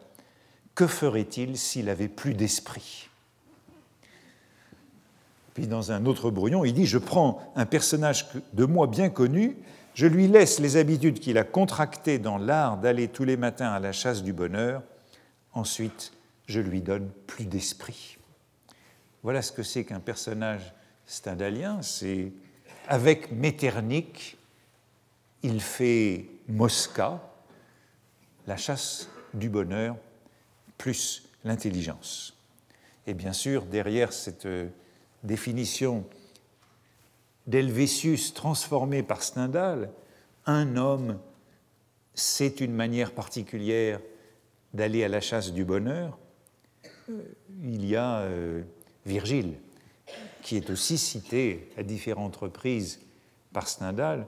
[0.74, 3.09] que ferait-il s'il avait plus d'esprit?
[5.54, 9.56] Puis dans un autre brouillon, il dit, je prends un personnage de moi bien connu,
[9.94, 13.80] je lui laisse les habitudes qu'il a contractées dans l'art d'aller tous les matins à
[13.80, 14.83] la chasse du bonheur,
[15.52, 16.12] ensuite
[16.46, 18.16] je lui donne plus d'esprit.
[19.22, 20.72] Voilà ce que c'est qu'un personnage
[21.04, 22.33] stendhalien, c'est
[22.88, 24.37] avec Metternich,
[25.42, 27.20] il fait Mosca,
[28.46, 29.96] la chasse du bonheur
[30.81, 32.35] plus l'intelligence.
[33.07, 34.69] Et bien sûr, derrière cette euh,
[35.23, 36.07] définition
[37.47, 39.90] d'Helvétius transformé par Stendhal,
[40.47, 41.19] un homme,
[42.14, 44.01] c'est une manière particulière
[44.73, 46.19] d'aller à la chasse du bonheur.
[47.11, 47.21] Euh,
[47.62, 48.62] il y a euh,
[49.05, 49.57] Virgile,
[50.40, 53.01] qui est aussi cité à différentes reprises
[53.53, 54.27] par Stendhal,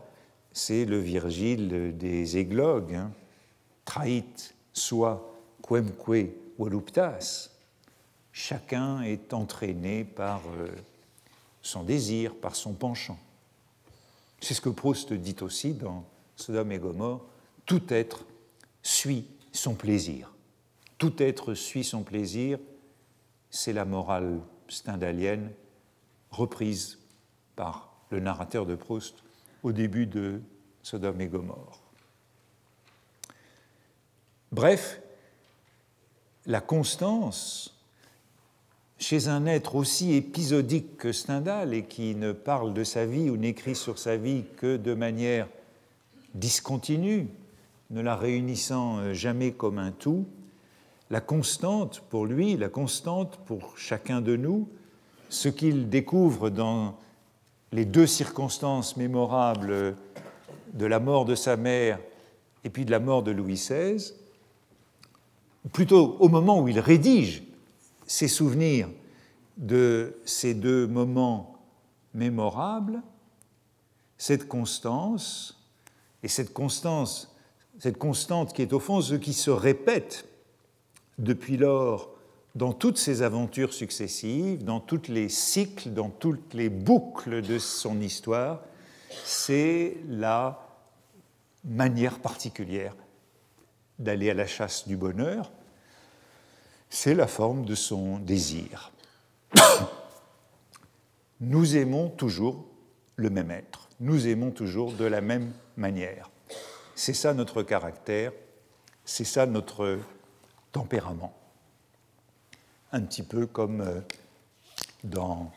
[0.52, 3.10] c'est le Virgile des églogues, hein.
[3.86, 7.50] trahit soi quemque voluptas.
[8.32, 10.68] Chacun est entraîné par euh,
[11.60, 13.18] son désir, par son penchant.
[14.40, 16.04] C'est ce que Proust dit aussi dans
[16.36, 17.24] Sodome et Gomorre
[17.66, 18.24] tout être
[18.82, 20.32] suit son plaisir.
[20.98, 22.58] Tout être suit son plaisir,
[23.50, 25.52] c'est la morale stendhalienne
[26.30, 26.98] reprise
[27.54, 29.22] par le narrateur de Proust
[29.62, 30.40] au début de
[30.82, 31.80] Sodome et Gomorre.
[34.50, 35.00] Bref,
[36.46, 37.76] la constance
[38.98, 43.36] chez un être aussi épisodique que Stendhal et qui ne parle de sa vie ou
[43.36, 45.48] n'écrit sur sa vie que de manière
[46.34, 47.28] discontinue,
[47.90, 50.24] ne la réunissant jamais comme un tout,
[51.10, 54.68] la constante pour lui, la constante pour chacun de nous,
[55.28, 56.96] ce qu'il découvre dans
[57.72, 59.96] les deux circonstances mémorables
[60.74, 61.98] de la mort de sa mère
[62.64, 64.14] et puis de la mort de Louis XVI,
[65.70, 67.42] plutôt au moment où il rédige
[68.06, 68.88] ses souvenirs
[69.56, 71.58] de ces deux moments
[72.14, 73.02] mémorables,
[74.18, 75.58] cette constance,
[76.22, 77.34] et cette constance,
[77.78, 80.28] cette constante qui est au fond ce qui se répète
[81.18, 82.10] depuis lors
[82.54, 88.00] dans toutes ses aventures successives, dans tous les cycles, dans toutes les boucles de son
[88.00, 88.60] histoire,
[89.24, 90.68] c'est la
[91.64, 92.94] manière particulière
[93.98, 95.52] d'aller à la chasse du bonheur,
[96.90, 98.92] c'est la forme de son désir.
[101.40, 102.66] Nous aimons toujours
[103.16, 106.30] le même être, nous aimons toujours de la même manière.
[106.94, 108.32] C'est ça notre caractère,
[109.04, 109.98] c'est ça notre
[110.72, 111.34] tempérament
[112.92, 114.00] un petit peu comme euh,
[115.02, 115.50] dans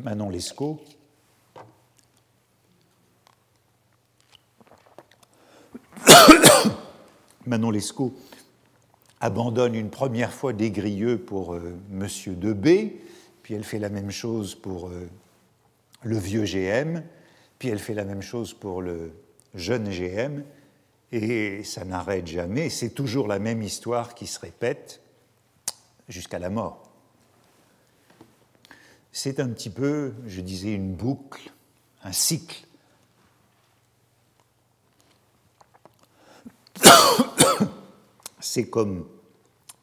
[0.00, 0.80] Manon Lescaut.
[7.46, 8.14] Manon Lescaut
[9.20, 13.00] abandonne une première fois des grilleux pour euh, Monsieur Debé,
[13.42, 15.08] puis elle fait la même chose pour euh,
[16.02, 17.02] le vieux GM,
[17.58, 19.12] puis elle fait la même chose pour le
[19.54, 20.42] jeune GM,
[21.12, 25.00] et ça n'arrête jamais, c'est toujours la même histoire qui se répète
[26.08, 26.82] jusqu'à la mort.
[29.12, 31.50] C'est un petit peu, je disais, une boucle,
[32.02, 32.66] un cycle.
[38.40, 39.06] C'est comme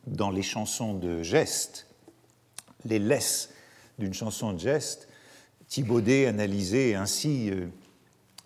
[0.08, 1.88] dans les chansons de geste,
[2.86, 3.50] les laisses
[4.00, 5.08] d'une chanson de geste.
[5.68, 7.68] Thibaudet analysait ainsi euh,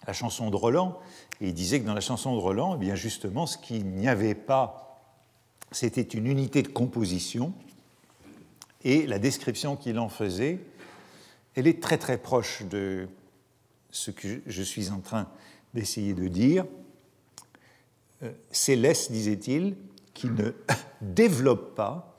[0.05, 0.99] la chanson de Roland
[1.41, 4.07] et il disait que dans la chanson de Roland, eh bien justement, ce qu'il n'y
[4.07, 4.99] avait pas,
[5.71, 7.53] c'était une unité de composition
[8.83, 10.59] et la description qu'il en faisait,
[11.55, 13.07] elle est très très proche de
[13.91, 15.27] ce que je suis en train
[15.73, 16.65] d'essayer de dire.
[18.23, 19.75] Euh, c'est l'Est, disait-il,
[20.13, 20.51] qui ne
[21.01, 22.17] développe pas,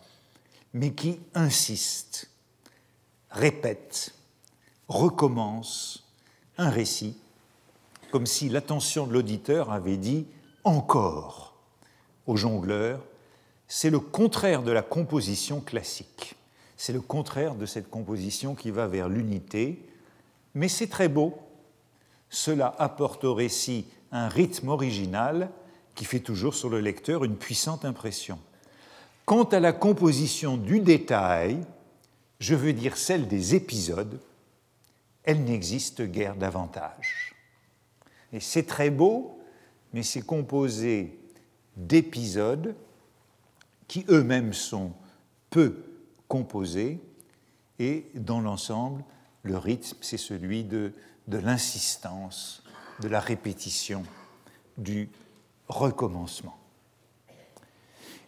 [0.73, 2.31] mais qui insiste,
[3.31, 4.15] répète,
[4.89, 6.07] recommence
[6.57, 7.17] un récit,
[8.11, 10.27] comme si l'attention de l'auditeur avait dit
[10.65, 11.55] encore
[12.27, 13.05] au jongleur,
[13.67, 16.35] c'est le contraire de la composition classique.
[16.77, 19.85] C'est le contraire de cette composition qui va vers l'unité,
[20.55, 21.39] mais c'est très beau.
[22.31, 25.51] Cela apporte au récit un rythme original
[25.99, 28.39] qui fait toujours sur le lecteur une puissante impression.
[29.25, 31.59] Quant à la composition du détail,
[32.39, 34.21] je veux dire celle des épisodes,
[35.25, 37.35] elle n'existe guère davantage.
[38.33, 39.41] Et c'est très beau,
[39.93, 41.19] mais c'est composé
[41.77, 42.77] d'épisodes
[43.89, 44.93] qui eux-mêmes sont
[45.51, 45.83] peu
[46.29, 47.01] composés
[47.81, 49.03] et dans l'ensemble,
[49.43, 50.93] le rythme, c'est celui de,
[51.27, 52.63] de l'insistance,
[53.01, 54.05] de la répétition,
[54.77, 55.09] du
[55.69, 56.57] recommencement.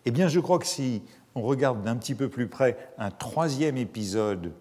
[0.05, 1.03] Eh bien, je crois que si
[1.35, 4.53] on regarde d'un petit peu plus près un troisième épisode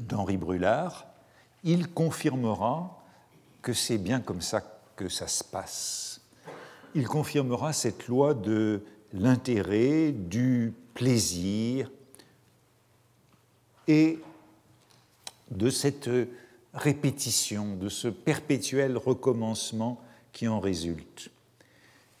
[0.00, 1.06] d'Henri Brulard,
[1.64, 3.02] il confirmera
[3.62, 4.62] que c'est bien comme ça
[4.94, 6.20] que ça se passe.
[6.94, 11.90] Il confirmera cette loi de l'intérêt, du plaisir
[13.88, 14.18] et
[15.50, 16.10] de cette
[16.74, 20.00] répétition, de ce perpétuel recommencement
[20.32, 21.30] qui en résulte.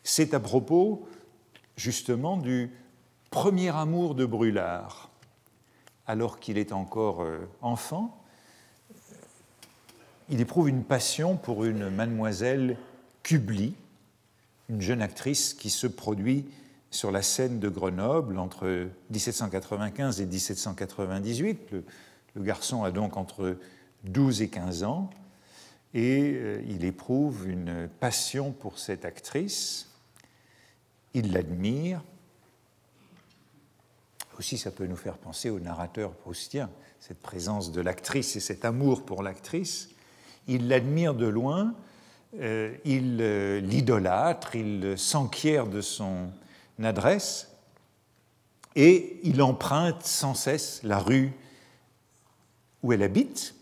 [0.08, 1.04] C'est à propos
[1.76, 2.70] justement du
[3.30, 5.10] premier amour de Brûlard,
[6.06, 8.16] alors qu'il est encore euh, enfant.
[10.28, 12.76] Il éprouve une passion pour une mademoiselle
[13.24, 13.74] Kubli,
[14.68, 16.46] une jeune actrice qui se produit
[16.92, 21.72] sur la scène de Grenoble entre 1795 et 1798.
[22.36, 23.58] Le, garçon a donc entre
[24.04, 25.10] 12 et 15 ans
[25.94, 29.85] et euh, il éprouve une passion pour cette actrice.
[31.16, 32.02] Il l'admire.
[34.38, 36.68] Aussi, ça peut nous faire penser au narrateur proustien,
[37.00, 39.88] cette présence de l'actrice et cet amour pour l'actrice.
[40.46, 41.74] Il l'admire de loin,
[42.38, 46.28] euh, il euh, l'idolâtre, il s'enquiert de son
[46.82, 47.50] adresse
[48.74, 51.32] et il emprunte sans cesse la rue
[52.82, 53.54] où elle habite,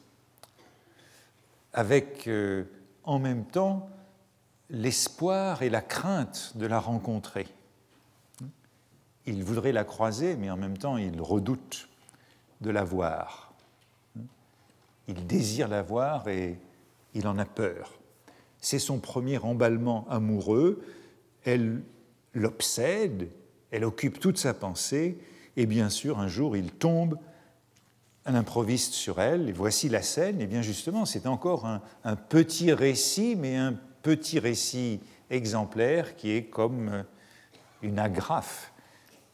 [1.73, 2.65] avec euh,
[3.05, 3.89] en même temps
[4.71, 7.47] l'espoir et la crainte de la rencontrer.
[9.27, 11.89] Il voudrait la croiser, mais en même temps il redoute
[12.61, 13.53] de la voir.
[15.09, 16.59] Il désire la voir et
[17.15, 17.93] il en a peur.
[18.61, 20.83] C'est son premier emballement amoureux,
[21.45, 21.83] elle
[22.33, 23.29] l'obsède,
[23.71, 25.19] elle occupe toute sa pensée,
[25.57, 27.19] et bien sûr un jour il tombe
[28.27, 32.73] un improviste sur elle, et voici la scène, et bien justement, c'est encore un, petit
[32.73, 37.05] récit, mais un petit récit exemplaire qui est comme
[37.83, 38.73] une agrafe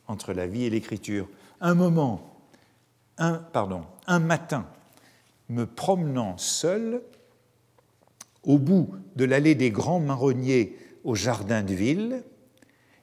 [0.07, 1.29] entre la vie et l'écriture.
[1.61, 2.41] Un moment,
[3.19, 4.67] un, pardon, un matin,
[5.49, 7.03] me promenant seul
[8.45, 12.23] au bout de l'allée des grands marronniers au jardin de ville,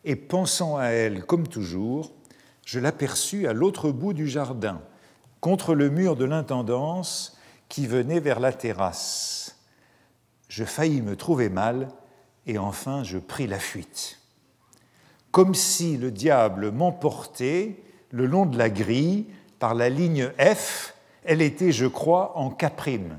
[0.05, 2.13] et pensant à elle comme toujours,
[2.65, 4.81] je l'aperçus à l'autre bout du jardin,
[5.41, 9.46] contre le mur de l'intendance qui venait vers la terrasse.
[10.47, 11.89] Je faillis me trouver mal
[12.45, 14.19] et enfin je pris la fuite.
[15.31, 17.75] Comme si le diable m'emportait
[18.11, 19.25] le long de la grille
[19.59, 23.17] par la ligne F, elle était, je crois, en caprime.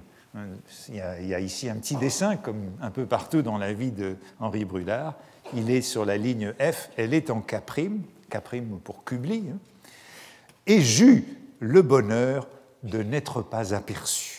[0.88, 4.16] Il y, a, ici un petit dessin, comme un peu partout dans la vie de
[4.40, 5.14] Henri Brulard.
[5.54, 9.44] Il est sur la ligne F, elle est en caprime, caprime pour Kubli.
[9.52, 9.58] Hein.
[10.66, 11.24] Et j'eus
[11.60, 12.46] le bonheur
[12.82, 14.37] de n'être pas aperçue.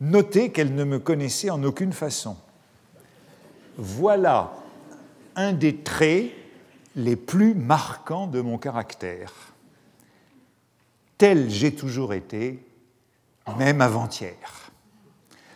[0.00, 2.36] Notez qu'elle ne me connaissait en aucune façon.
[3.76, 4.52] Voilà
[5.36, 6.30] un des traits
[6.96, 9.32] les plus marquants de mon caractère.
[11.16, 12.64] Tel j'ai toujours été,
[13.56, 14.70] même avant-hier.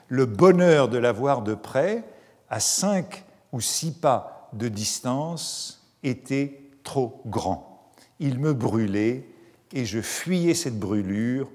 [0.08, 2.04] Le bonheur de la voir de près,
[2.50, 7.92] à cinq ou six pas de distance, était trop grand.
[8.18, 9.26] Il me brûlait
[9.72, 11.50] et je fuyais cette brûlure,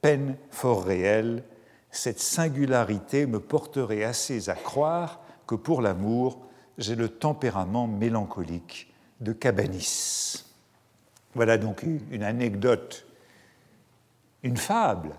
[0.00, 1.44] peine fort réelle.
[1.90, 6.38] Cette singularité me porterait assez à croire que pour l'amour,
[6.78, 10.44] j'ai le tempérament mélancolique de Cabanis.
[11.34, 13.06] Voilà donc une anecdote,
[14.42, 15.14] une fable,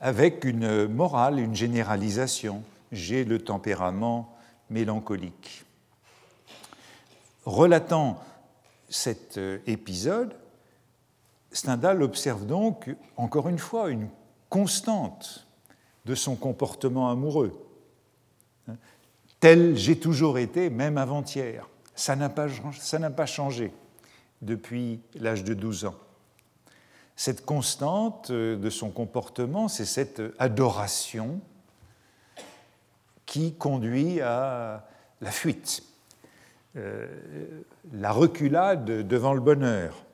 [0.00, 2.62] avec une morale, une généralisation.
[2.92, 4.36] J'ai le tempérament
[4.70, 5.64] mélancolique.
[7.44, 8.22] Relatant
[8.88, 10.34] cet épisode,
[11.50, 14.08] Stendhal observe donc, encore une fois, une
[14.50, 15.45] constante
[16.06, 17.52] de son comportement amoureux.
[19.40, 21.68] Tel j'ai toujours été, même avant-hier.
[21.94, 22.46] Ça n'a pas,
[23.16, 23.72] pas changé
[24.40, 25.94] depuis l'âge de 12 ans.
[27.16, 31.40] Cette constante de son comportement, c'est cette adoration
[33.24, 34.86] qui conduit à
[35.20, 35.82] la fuite,
[36.76, 37.08] euh,
[37.92, 40.04] la reculade devant le bonheur,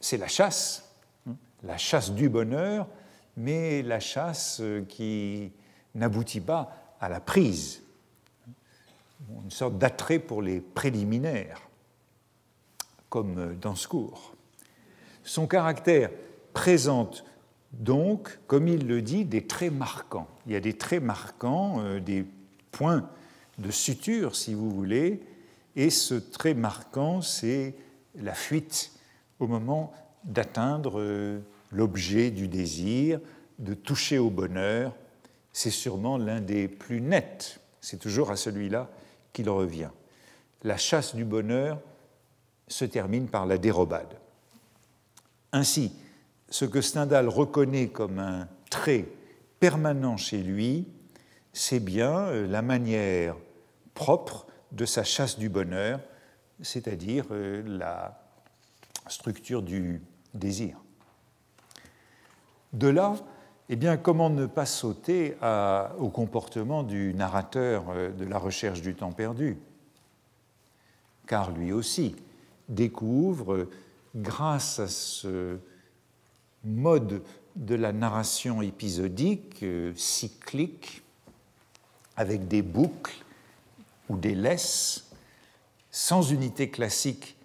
[0.00, 0.90] c'est la chasse,
[1.28, 2.88] hein, la chasse du bonheur,
[3.36, 5.52] mais la chasse euh, qui
[5.94, 7.82] n'aboutit pas à la prise,
[9.44, 11.60] une sorte d'attrait pour les préliminaires,
[13.08, 14.34] comme dans ce cours.
[15.22, 16.10] Son caractère
[16.52, 17.24] présente
[17.72, 20.28] donc, comme il le dit, des traits marquants.
[20.46, 22.24] Il y a des traits marquants, euh, des
[22.70, 23.08] points
[23.58, 25.20] de suture, si vous voulez,
[25.76, 27.74] et ce trait marquant, c'est
[28.14, 28.92] la fuite
[29.40, 29.92] au moment
[30.24, 31.40] d'atteindre euh,
[31.74, 33.20] l'objet du désir,
[33.58, 34.94] de toucher au bonheur,
[35.52, 37.60] c'est sûrement l'un des plus nets.
[37.80, 38.88] C'est toujours à celui-là
[39.32, 39.90] qu'il revient.
[40.62, 41.80] La chasse du bonheur
[42.68, 44.18] se termine par la dérobade.
[45.52, 45.92] Ainsi,
[46.48, 49.06] ce que Stendhal reconnaît comme un trait
[49.60, 50.88] permanent chez lui,
[51.52, 53.36] c'est bien euh, la manière
[53.94, 56.00] propre de sa chasse du bonheur,
[56.60, 58.20] c'est-à-dire euh, la
[59.08, 60.02] structure du
[60.32, 60.83] désir.
[62.74, 63.14] De là,
[63.68, 65.36] eh bien, comment ne pas sauter
[65.98, 69.58] au comportement du narrateur euh, de la recherche du temps perdu?
[71.28, 72.16] Car lui aussi
[72.68, 73.68] découvre,
[74.16, 75.58] grâce à ce
[76.64, 77.22] mode
[77.54, 81.04] de la narration épisodique, euh, cyclique,
[82.16, 83.24] avec des boucles
[84.08, 85.12] ou des laisses,
[85.92, 87.36] sans unité classique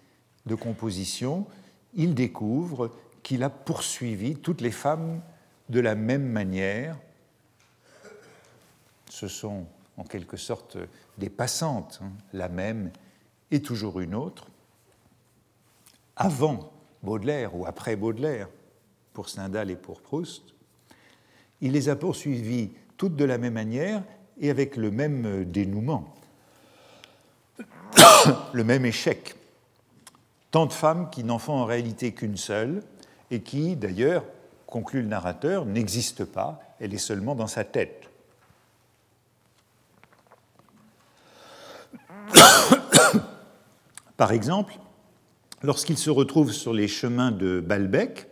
[0.46, 1.46] de composition,
[1.94, 2.90] il découvre
[3.30, 5.20] qu'il a poursuivi toutes les femmes
[5.68, 6.96] de la même manière.
[9.08, 9.66] Ce sont
[9.96, 10.76] en quelque sorte
[11.16, 12.90] des passantes, hein, la même
[13.52, 14.48] et toujours une autre.
[16.16, 16.72] Avant
[17.04, 18.48] Baudelaire ou après Baudelaire,
[19.12, 20.42] pour Stendhal et pour Proust,
[21.60, 24.02] il les a poursuivies toutes de la même manière
[24.40, 26.12] et avec le même dénouement,
[28.52, 29.36] le même échec.
[30.50, 32.82] Tant de femmes qui n'en font en réalité qu'une seule
[33.30, 34.24] et qui, d'ailleurs,
[34.66, 38.10] conclut le narrateur, n'existe pas, elle est seulement dans sa tête.
[44.16, 44.74] Par exemple,
[45.62, 48.26] lorsqu'il se retrouve sur les chemins de Balbec,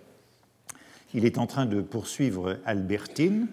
[1.15, 3.49] il est en train de poursuivre Albertine,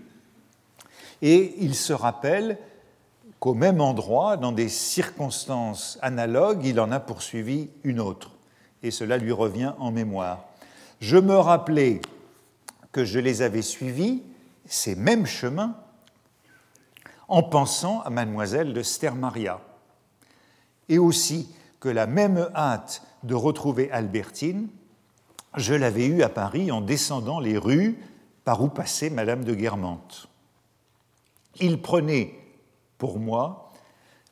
[1.22, 2.58] et il se rappelle
[3.40, 8.32] qu'au même endroit, dans des circonstances analogues, il en a poursuivi une autre,
[8.84, 10.46] et cela lui revient en mémoire.
[11.00, 12.02] Je me rappelais
[12.92, 14.24] que je les avais suivis,
[14.66, 15.78] ces mêmes chemins,
[17.28, 19.60] en pensant à mademoiselle de Stermaria,
[20.90, 24.70] et aussi que la même hâte de retrouver Albertine,
[25.58, 27.98] je l'avais eue à Paris en descendant les rues
[28.44, 30.28] par où passait madame de Guermantes.
[31.60, 32.36] Il prenait,
[32.98, 33.72] pour moi,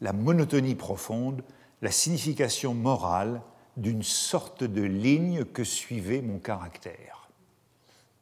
[0.01, 1.43] la monotonie profonde,
[1.81, 3.41] la signification morale
[3.77, 7.29] d'une sorte de ligne que suivait mon caractère.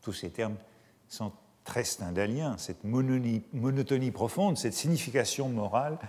[0.01, 0.55] Tous ces termes
[1.09, 1.31] sont
[1.63, 5.99] très stendhaliens, cette monotonie, profonde, cette signification morale,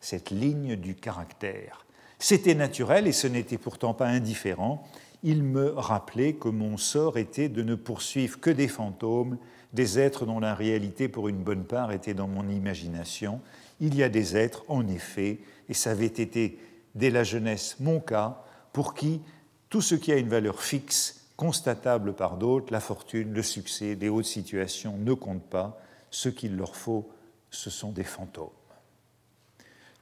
[0.00, 1.84] cette ligne du caractère.
[2.18, 4.86] C'était naturel et ce n'était pourtant pas indifférent.
[5.22, 9.38] Il me rappelait que mon sort était de ne poursuivre que des fantômes,
[9.72, 13.40] des êtres dont la réalité, pour une bonne part, était dans mon imagination.
[13.80, 15.38] Il y a des êtres, en effet,
[15.68, 16.58] et ça avait été
[16.94, 18.42] dès la jeunesse mon cas,
[18.72, 19.20] pour qui
[19.68, 24.08] tout ce qui a une valeur fixe constatable par d'autres, la fortune, le succès, les
[24.08, 25.80] hautes situations ne comptent pas.
[26.10, 27.08] Ce qu'il leur faut,
[27.50, 28.50] ce sont des fantômes.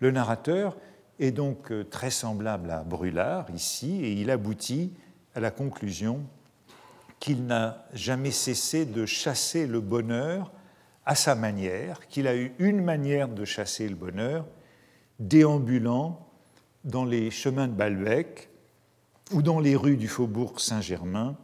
[0.00, 0.76] Le narrateur
[1.18, 4.92] est donc euh, très semblable à Brûlard ici, et il aboutit
[5.34, 6.22] à la conclusion
[7.20, 10.52] qu'il n'a jamais cessé de chasser le bonheur
[11.04, 14.44] à sa manière, qu'il a eu une manière de chasser le bonheur,
[15.18, 16.26] déambulant
[16.84, 18.47] dans les chemins de Balbec,
[19.32, 21.36] ou dans les rues du faubourg Saint-Germain,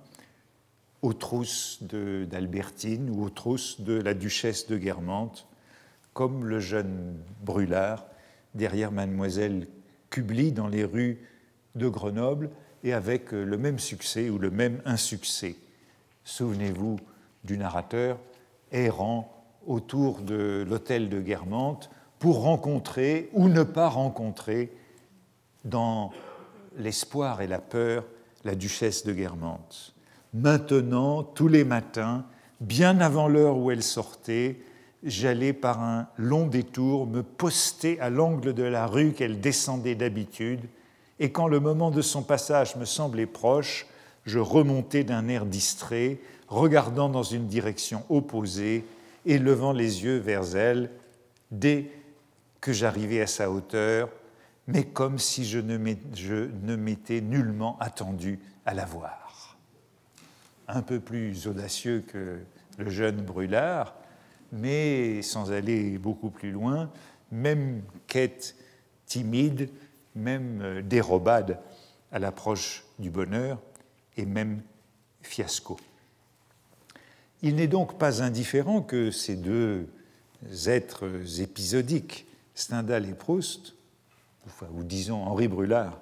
[1.03, 5.47] aux trousses d'Albertine ou aux trousses de la duchesse de Guermantes,
[6.15, 8.07] comme le jeune Brûlard
[8.55, 9.67] derrière mademoiselle
[10.09, 11.19] Kubli dans les rues
[11.75, 12.51] de Grenoble
[12.85, 15.57] et avec le même succès ou le même insuccès.
[16.25, 16.99] Souvenez-vous
[17.43, 18.19] du narrateur
[18.73, 19.31] errant
[19.67, 24.73] autour de l'hôtel de Guermantes pour rencontrer ou ne pas rencontrer
[25.65, 26.13] dans
[26.77, 28.05] l'espoir et la peur,
[28.45, 29.95] la duchesse de Guermantes.
[30.33, 32.25] Maintenant, tous les matins,
[32.61, 34.61] bien avant l'heure où elle sortait,
[35.03, 40.61] j'allais par un long détour me poster à l'angle de la rue qu'elle descendait d'habitude,
[41.21, 43.87] et quand le moment de son passage me semblait proche,
[44.25, 46.19] je remontais d'un air distrait,
[46.49, 48.85] regardant dans une direction opposée
[49.27, 50.91] et levant les yeux vers elle.
[51.51, 51.91] Dès
[52.61, 54.09] que j'arrivais à sa hauteur,
[54.67, 59.59] mais comme si je ne m'étais nullement attendu à la voir.
[60.69, 62.39] Un peu plus audacieux que
[62.79, 63.95] le jeune Brûlard,
[64.53, 66.91] mais sans aller beaucoup plus loin,
[67.31, 68.57] même quête
[69.07, 69.69] timide,
[70.15, 71.61] même euh, dérobade
[72.13, 73.61] à l'approche du bonheur,
[74.17, 74.63] et même
[75.23, 75.79] fiasco.
[77.43, 79.89] Il n'est donc pas indifférent que ces deux
[80.67, 83.75] êtres épisodiques, Stendhal et Proust,
[84.73, 86.01] ou disons Henri Brulard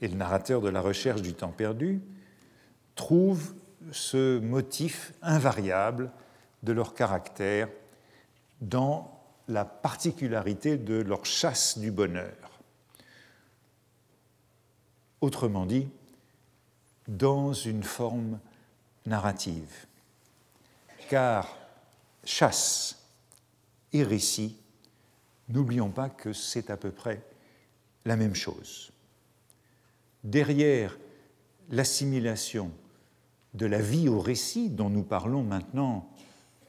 [0.00, 2.00] et le narrateur de la recherche du temps perdu,
[2.94, 3.54] trouvent
[3.92, 6.10] ce motif invariable
[6.62, 7.68] de leur caractère
[8.60, 12.60] dans la particularité de leur chasse du bonheur.
[15.20, 15.88] Autrement dit,
[17.08, 18.38] dans une forme
[19.06, 19.86] narrative.
[21.08, 21.56] Car
[22.24, 22.98] chasse
[23.92, 24.56] et récit,
[25.48, 27.22] n'oublions pas que c'est à peu près
[28.04, 28.92] la même chose.
[30.24, 30.98] Derrière
[31.70, 32.70] l'assimilation
[33.54, 36.08] de la vie au récit dont nous parlons maintenant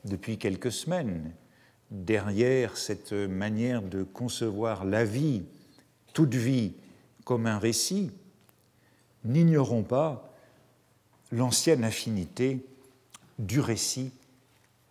[0.05, 1.33] depuis quelques semaines,
[1.91, 5.43] derrière cette manière de concevoir la vie,
[6.13, 6.73] toute vie,
[7.23, 8.11] comme un récit,
[9.23, 10.33] n'ignorons pas
[11.31, 12.65] l'ancienne affinité
[13.39, 14.11] du récit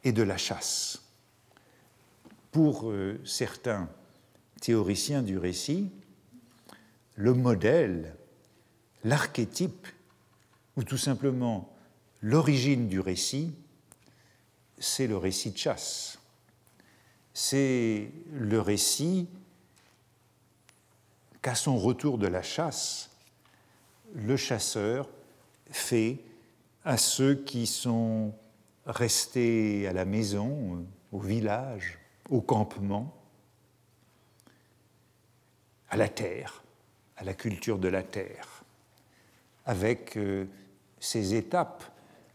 [0.04, 1.02] et de la chasse.
[2.50, 3.88] Pour euh, certains
[4.60, 5.90] théoriciens du récit,
[7.22, 8.16] le modèle,
[9.04, 9.86] l'archétype,
[10.76, 11.72] ou tout simplement
[12.20, 13.54] l'origine du récit,
[14.76, 16.18] c'est le récit de chasse.
[17.32, 19.28] C'est le récit
[21.42, 23.10] qu'à son retour de la chasse,
[24.16, 25.08] le chasseur
[25.70, 26.18] fait
[26.84, 28.34] à ceux qui sont
[28.84, 32.00] restés à la maison, au village,
[32.30, 33.16] au campement,
[35.88, 36.61] à la terre,
[37.22, 38.64] la culture de la terre,
[39.64, 40.46] avec euh,
[41.00, 41.84] ces étapes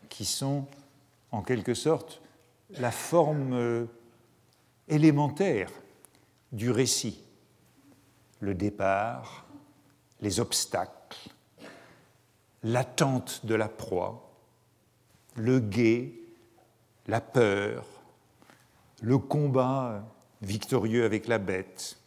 [0.10, 0.66] qui sont
[1.32, 2.22] en quelque sorte
[2.80, 3.86] la forme euh,
[4.88, 5.70] élémentaire
[6.52, 7.24] du récit,
[8.40, 9.46] le départ,
[10.22, 11.30] les obstacles,
[12.64, 14.32] l'attente de la proie,
[15.36, 16.14] le guet,
[17.08, 17.86] la peur,
[19.02, 20.04] le combat
[20.42, 21.98] victorieux avec la bête,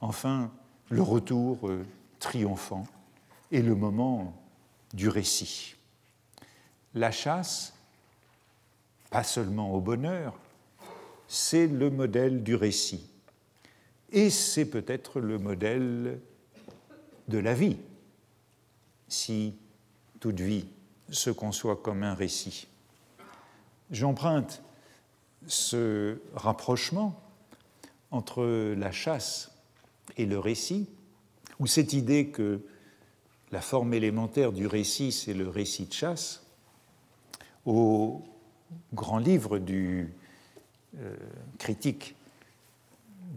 [0.00, 0.50] enfin
[0.90, 1.84] le retour euh,
[2.24, 2.86] triomphant
[3.52, 4.34] et le moment
[4.94, 5.76] du récit.
[6.94, 7.74] La chasse,
[9.10, 10.34] pas seulement au bonheur,
[11.28, 13.10] c'est le modèle du récit.
[14.10, 16.18] Et c'est peut-être le modèle
[17.28, 17.76] de la vie,
[19.08, 19.54] si
[20.18, 20.66] toute vie
[21.10, 22.68] se conçoit comme un récit.
[23.90, 24.62] J'emprunte
[25.46, 27.20] ce rapprochement
[28.10, 28.44] entre
[28.74, 29.50] la chasse
[30.16, 30.88] et le récit,
[31.60, 32.60] ou cette idée que
[33.52, 36.44] la forme élémentaire du récit, c'est le récit de chasse,
[37.64, 38.22] au
[38.92, 40.12] grand livre du
[40.98, 41.14] euh,
[41.58, 42.16] critique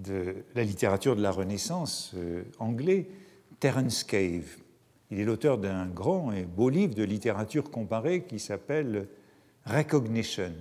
[0.03, 3.09] de la littérature de la Renaissance euh, anglais,
[3.59, 4.57] Terence Cave.
[5.09, 9.07] Il est l'auteur d'un grand et beau livre de littérature comparée qui s'appelle
[9.65, 10.51] Recognitions.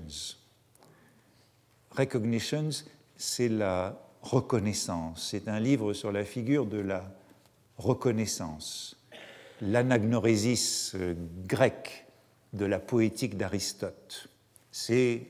[1.90, 2.70] Recognitions,
[3.16, 5.28] c'est la reconnaissance.
[5.30, 7.04] C'est un livre sur la figure de la
[7.78, 8.96] reconnaissance,
[9.60, 11.14] l'anagnorésis euh,
[11.46, 12.06] grec
[12.52, 14.28] de la poétique d'Aristote.
[14.72, 15.26] C'est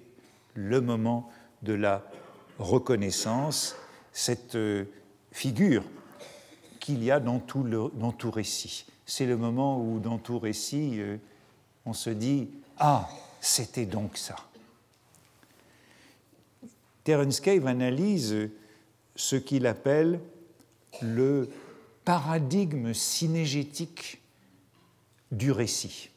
[0.55, 1.31] le moment
[1.63, 2.05] de la
[2.59, 3.77] reconnaissance,
[4.13, 4.85] cette euh,
[5.33, 5.85] figure
[6.81, 8.87] qu'il y a dans tout, le, dans tout récit.
[9.05, 11.17] C'est le moment où, dans tout récit, euh,
[11.85, 13.09] on se dit Ah,
[13.41, 14.37] c'était donc ça.
[17.05, 18.51] Terence Cave analyse
[19.15, 20.19] ce qu'il appelle
[21.03, 21.49] le
[22.07, 24.23] paradigme synégétique
[25.33, 26.11] du récit.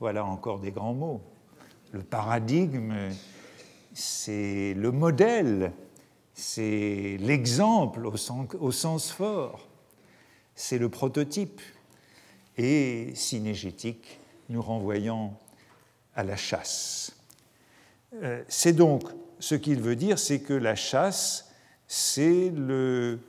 [0.00, 1.22] Voilà encore des grands mots.
[1.92, 2.94] Le paradigme,
[3.94, 5.72] c'est le modèle,
[6.34, 8.16] c'est l'exemple au
[8.72, 9.68] sens, fort,
[10.56, 11.60] c'est le prototype.
[12.58, 14.18] Et synégétique,
[14.48, 15.32] nous renvoyons
[16.16, 17.16] à la chasse.
[18.22, 19.04] Euh, c'est donc
[19.38, 21.52] ce qu'il veut dire, c'est que la chasse,
[21.86, 23.20] c'est le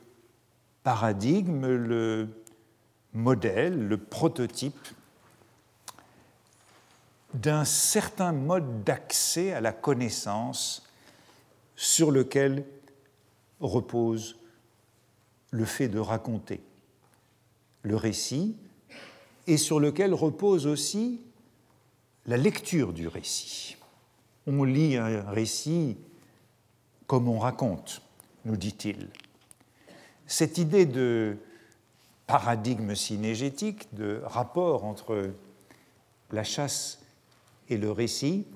[0.82, 2.28] paradigme, le
[3.12, 4.88] modèle, le prototype
[7.34, 10.86] d'un certain mode d'accès à la connaissance
[11.76, 12.64] sur lequel
[13.60, 14.36] repose
[15.50, 16.60] le fait de raconter
[17.82, 18.56] le récit
[19.46, 21.20] et sur lequel repose aussi
[22.26, 23.76] la lecture du récit.
[24.46, 25.96] On lit un récit
[27.06, 28.02] comme on raconte,
[28.44, 29.08] nous dit-il.
[30.26, 31.36] Cette idée de
[32.26, 35.30] paradigme synégétique, de rapport entre
[36.30, 37.00] la chasse
[37.68, 38.46] et le récit,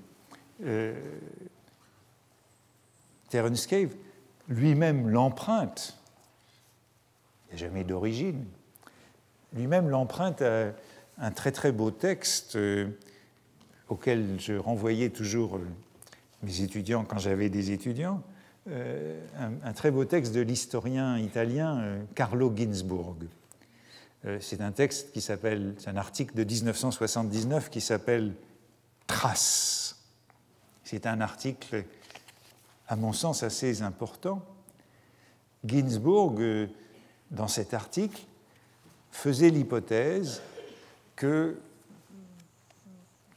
[0.65, 0.95] euh,
[3.29, 3.95] Terence Cave
[4.49, 5.99] lui-même l'emprunte,
[7.53, 8.45] il jamais d'origine,
[9.53, 10.73] lui-même l'emprunte à
[11.19, 12.89] un très très beau texte euh,
[13.89, 15.67] auquel je renvoyais toujours euh,
[16.43, 18.23] mes étudiants quand j'avais des étudiants,
[18.69, 19.21] euh,
[19.63, 23.17] un, très beau texte de l'historien italien euh, Carlo Ginzburg.
[24.41, 28.35] C'est un texte qui s'appelle, c'est un article de 1979 qui s'appelle
[29.07, 30.03] traces.
[30.83, 31.85] C'est un article,
[32.89, 34.45] à mon sens, assez important.
[35.65, 36.67] Ginsburg, euh,
[37.31, 38.23] dans cet article,
[39.11, 40.43] faisait l'hypothèse
[41.15, 41.59] que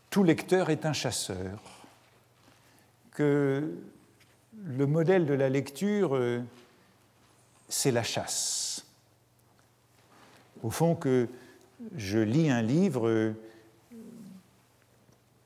[0.09, 1.59] tout lecteur est un chasseur,
[3.11, 3.75] que
[4.65, 6.41] le modèle de la lecture, euh,
[7.67, 8.85] c'est la chasse.
[10.63, 11.27] Au fond, que
[11.95, 13.33] je lis un livre euh,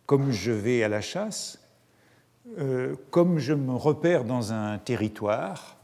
[0.05, 1.59] comme je vais à la chasse,
[2.57, 5.77] euh, comme je me repère dans un territoire,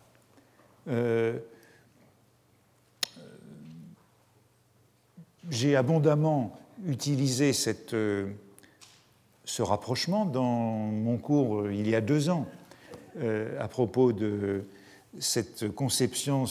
[5.51, 8.25] j'ai abondamment utilisé ce
[9.59, 12.47] rapprochement dans mon cours il y a deux ans
[13.59, 14.63] à propos de
[15.19, 16.45] cette conception,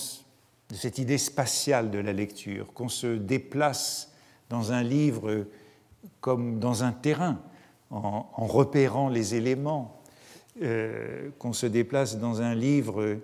[0.70, 4.12] de cette idée spatiale de la lecture, qu'on se déplace
[4.50, 5.46] dans un livre
[6.20, 7.40] comme dans un terrain,
[7.90, 10.02] en, repérant les éléments,
[10.62, 13.16] euh, qu'on se déplace dans un livre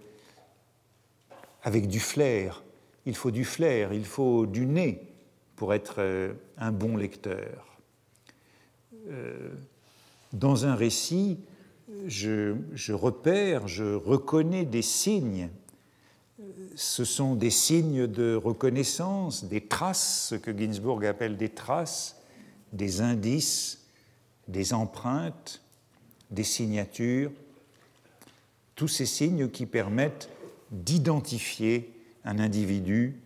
[1.62, 2.62] avec du flair.
[3.06, 5.02] Il faut du flair, il faut du nez
[5.56, 7.74] pour être un bon lecteur.
[9.10, 9.50] Euh,
[10.32, 11.38] dans un récit,
[12.06, 15.48] je, repère, je reconnais des signes.
[16.74, 22.20] Ce sont des signes de reconnaissance, des traces, ce que Ginsburg appelle des traces,
[22.72, 23.86] des indices,
[24.48, 25.62] des empreintes,
[26.30, 27.30] des signatures,
[28.74, 30.28] tous ces signes qui permettent
[30.72, 31.92] d'identifier
[32.24, 33.20] un individu,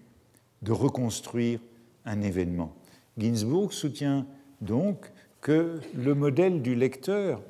[0.63, 1.61] de reconstruire
[2.05, 2.75] un événement.
[3.17, 4.27] Ginsburg soutient
[4.61, 7.41] donc que le modèle du lecteur,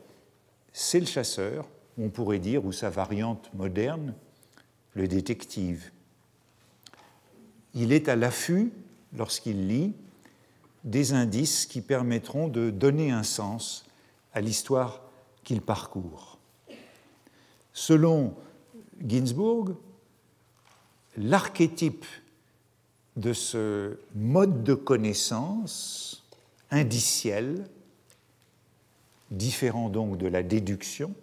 [0.81, 1.67] c'est le chasseur,
[1.99, 4.15] on pourrait dire, ou sa variante moderne,
[4.95, 5.91] le détective.
[7.75, 8.73] Il est à l'affût,
[9.13, 9.93] lorsqu'il lit,
[10.85, 13.87] des indices qui permettront de donner un sens
[14.33, 15.03] à l'histoire
[15.43, 16.39] qu'il parcourt.
[17.73, 18.37] Selon
[19.05, 19.75] Ginsburg,
[21.17, 22.07] l'archétype
[23.17, 26.25] de ce mode de connaissance
[26.71, 27.67] indiciel
[29.31, 31.15] différent donc de la déduction,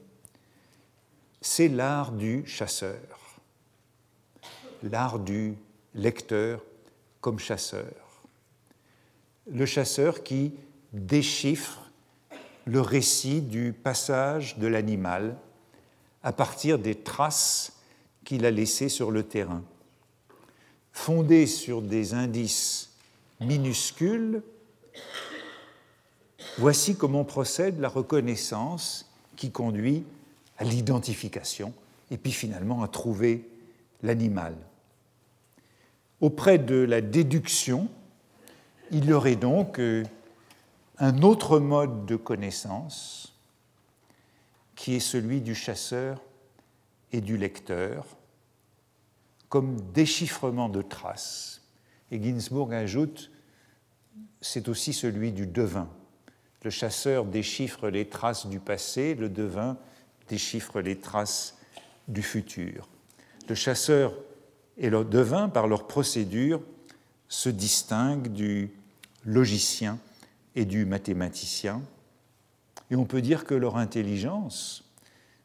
[1.42, 3.40] c'est l'art du chasseur,
[4.84, 5.56] l'art du
[5.94, 6.64] lecteur
[7.22, 8.24] comme chasseur.
[9.52, 10.54] Le chasseur qui
[10.92, 11.90] déchiffre
[12.66, 15.38] le récit du passage de l'animal
[16.24, 17.74] à partir des traces
[18.24, 19.64] qu'il a laissées sur le terrain.
[20.92, 22.90] Fondé sur des indices
[23.40, 24.42] minuscules,
[26.58, 30.06] Voici comment procède la reconnaissance qui conduit
[30.58, 31.74] à l'identification
[32.12, 33.50] et puis finalement à trouver
[34.04, 34.56] l'animal.
[36.22, 37.90] Auprès de la déduction,
[38.92, 40.06] il y aurait donc euh,
[40.98, 43.36] un autre mode de connaissance
[44.76, 46.22] qui est celui du chasseur
[47.12, 48.06] et du lecteur,
[49.50, 51.62] comme déchiffrement de traces.
[52.12, 53.30] Et Ginsburg ajoute,
[54.40, 55.90] c'est aussi celui du devin.
[56.66, 59.78] Le chasseur déchiffre les traces du passé, le devin
[60.28, 61.60] déchiffre les traces
[62.08, 62.90] du futur.
[63.48, 64.16] Le chasseur
[64.76, 66.64] et le devin, par leur procédure,
[67.28, 68.72] se distinguent du
[69.26, 70.00] logicien
[70.56, 71.84] et du mathématicien.
[72.90, 74.92] Et on peut dire que leur intelligence,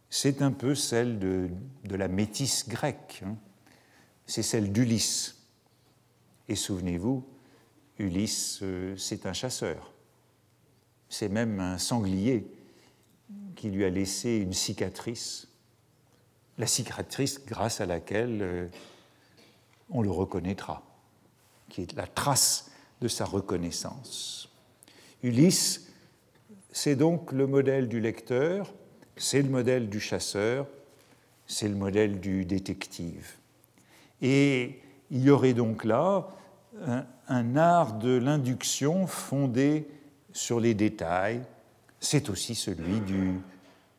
[0.09, 1.51] c'est un peu celle de,
[1.91, 3.23] la métisse grecque.
[3.27, 3.37] Hein.
[4.25, 5.37] C'est celle d'Ulysse.
[6.49, 7.27] Et souvenez-vous,
[7.99, 9.93] Ulysse, euh, c'est un chasseur.
[11.11, 12.47] C'est même un sanglier
[13.57, 15.49] qui lui a laissé une cicatrice,
[16.57, 18.69] la cicatrice grâce à laquelle euh,
[19.91, 20.83] on le reconnaîtra,
[21.69, 24.51] qui est la trace de sa reconnaissance.
[25.23, 25.89] Ulysse,
[26.71, 28.73] c'est donc le modèle du lecteur,
[29.17, 30.69] c'est le modèle du chasseur,
[31.47, 33.33] c'est le modèle du détective.
[34.23, 34.81] Et
[35.11, 36.29] il y aurait donc là
[36.87, 39.89] un, un art de l'induction fondé
[40.33, 41.43] sur les détails,
[42.01, 43.41] c'est aussi celui du,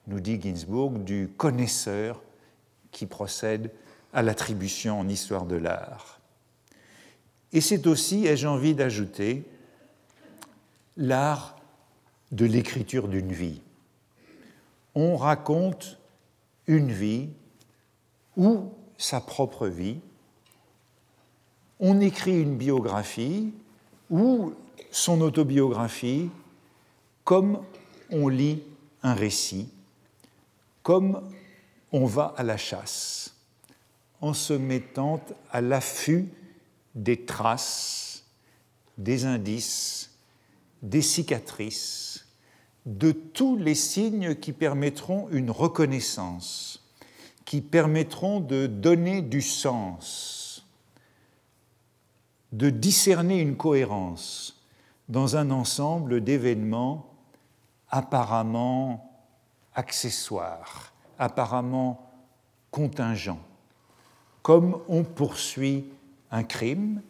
[0.07, 2.21] nous dit Ginsburg, du connaisseur
[2.91, 3.71] qui procède
[4.13, 6.19] à l'attribution en histoire de l'art.
[7.53, 9.43] Et c'est aussi, ai-je envie d'ajouter,
[10.97, 11.57] l'art
[12.31, 13.61] de l'écriture d'une vie.
[14.95, 15.97] On raconte
[16.67, 17.29] une vie
[18.37, 19.99] ou sa propre vie.
[21.79, 23.53] On écrit une biographie
[24.09, 24.53] ou
[24.91, 26.29] son autobiographie
[27.23, 27.63] comme
[28.11, 28.61] on lit
[29.03, 29.69] un récit,
[30.83, 31.21] comme
[31.91, 33.35] on va à la chasse,
[34.19, 35.21] en se mettant
[35.51, 36.27] à l'affût
[36.93, 38.23] des traces,
[38.97, 40.11] des indices,
[40.81, 42.25] des cicatrices,
[42.85, 46.83] de tous les signes qui permettront une reconnaissance,
[47.45, 50.65] qui permettront de donner du sens,
[52.51, 54.60] de discerner une cohérence
[55.11, 57.05] dans un ensemble d'événements
[57.89, 59.13] apparemment
[59.75, 62.09] accessoires, apparemment
[62.71, 63.41] contingents,
[64.41, 65.85] comme on poursuit
[66.31, 67.01] un crime,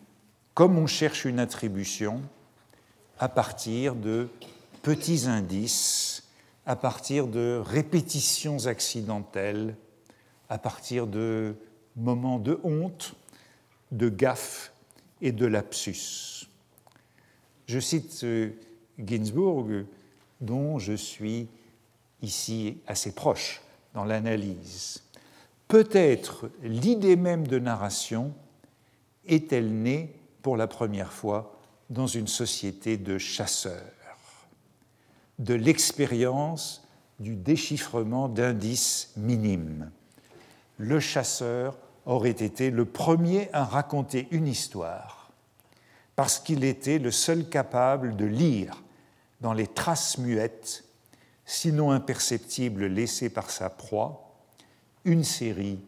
[0.56, 2.22] comme on cherche une attribution
[3.20, 4.30] à partir de
[4.82, 6.24] petits indices,
[6.66, 9.76] à partir de répétitions accidentelles,
[10.49, 11.56] à partir de
[11.95, 13.14] moments de honte,
[13.91, 14.74] de gaffe
[15.22, 16.51] et de lapsus.
[17.72, 18.26] Je cite
[18.99, 19.86] Ginsburg,
[20.41, 21.47] dont je suis
[22.22, 23.61] ici assez proche
[23.93, 25.03] dans l'analyse.
[25.69, 28.34] Peut-être l'idée même de narration
[29.26, 31.57] est-elle née pour la première fois
[31.89, 34.49] dans une société de chasseurs,
[35.39, 36.86] de l'expérience
[37.22, 39.89] du déchiffrement d'indices minimes.
[40.78, 45.20] Le chasseur aurait été le premier à raconter une histoire
[46.16, 48.84] parce qu'il était le seul capable de lire
[49.41, 50.84] dans les traces muettes,
[51.45, 54.36] sinon imperceptibles laissées par sa proie,
[55.03, 55.80] une série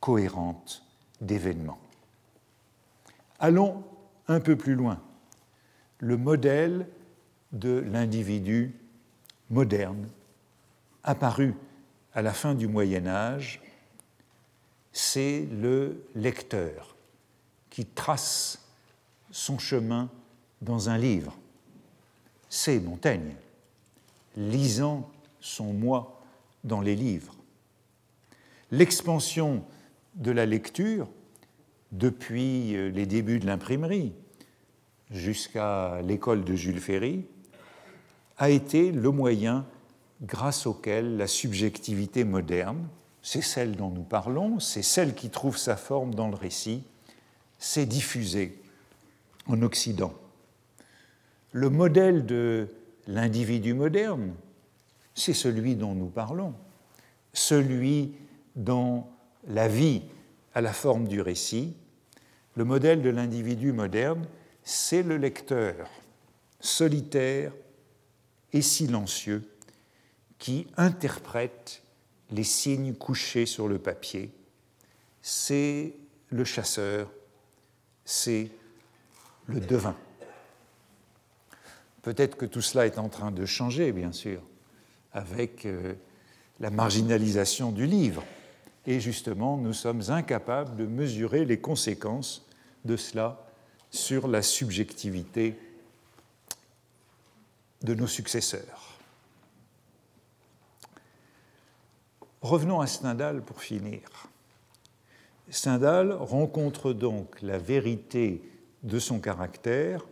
[0.00, 0.84] cohérente
[1.20, 1.78] d'événements.
[3.40, 3.84] Allons
[4.28, 5.00] un peu plus loin.
[5.98, 6.86] Le modèle
[7.52, 8.74] de l'individu
[9.50, 10.08] moderne,
[11.02, 11.54] apparu
[12.14, 13.60] à la fin du Moyen Âge,
[14.92, 16.96] c'est le lecteur
[17.70, 18.63] qui trace
[19.34, 20.08] son chemin
[20.62, 21.36] dans un livre.
[22.48, 23.34] C'est Montaigne,
[24.36, 25.10] lisant
[25.40, 26.22] son moi
[26.62, 27.34] dans les livres.
[28.70, 29.64] L'expansion
[30.14, 31.08] de la lecture
[31.90, 34.12] depuis euh, les débuts de l'imprimerie
[35.10, 37.26] jusqu'à l'école de Jules Ferry,
[38.38, 39.66] a été le moyen
[40.22, 42.86] grâce auquel la subjectivité moderne,
[43.20, 46.84] c'est celle dont nous parlons, c'est celle qui trouve sa forme dans le récit,
[47.58, 48.60] s'est diffusée
[49.46, 50.14] en Occident.
[51.52, 52.68] Le modèle de
[53.06, 54.34] l'individu moderne,
[55.14, 56.54] c'est celui dont nous parlons,
[57.32, 58.14] celui
[58.56, 59.04] dont
[59.46, 60.02] la vie
[60.54, 61.74] a la forme du récit,
[62.56, 64.26] le modèle de l'individu moderne,
[64.62, 65.88] c'est le lecteur
[66.60, 67.52] solitaire
[68.52, 69.42] et silencieux
[70.38, 71.82] qui interprète
[72.30, 74.30] les signes couchés sur le papier.
[75.20, 75.94] C'est
[76.30, 77.10] le chasseur,
[78.04, 78.50] c'est
[79.48, 79.96] le devin.
[82.02, 84.42] Peut-être que tout cela est en train de changer, bien sûr,
[85.12, 85.94] avec euh,
[86.60, 88.22] la marginalisation du livre.
[88.86, 92.46] Et justement, nous sommes incapables de mesurer les conséquences
[92.84, 93.42] de cela
[93.90, 95.58] sur la subjectivité
[97.82, 98.98] de nos successeurs.
[102.42, 104.28] Revenons à Stendhal pour finir.
[105.48, 108.42] Stendhal rencontre donc la vérité
[108.84, 110.06] de son caractère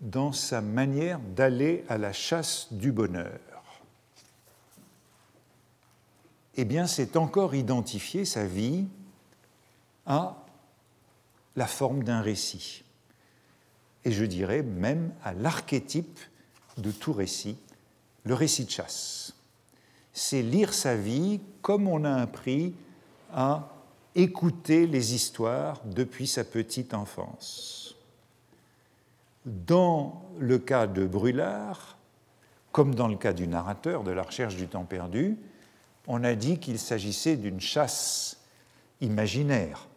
[0.00, 3.38] dans sa manière d'aller à la chasse du bonheur.
[6.56, 8.86] Eh bien, c'est encore identifier sa vie
[10.06, 10.44] à
[11.56, 12.84] la forme d'un récit.
[14.04, 16.18] Et je dirais même à l'archétype
[16.78, 17.56] de tout récit,
[18.24, 19.34] le récit de chasse.
[20.12, 22.74] C'est lire sa vie comme on a appris
[23.32, 23.68] à
[24.14, 27.96] écouter les histoires depuis sa petite enfance.
[29.44, 31.98] Dans le cas de Brûlard,
[32.70, 35.36] comme dans le cas du narrateur de la recherche du temps perdu,
[36.06, 38.40] on a dit qu'il s'agissait d'une chasse
[39.00, 39.88] imaginaire,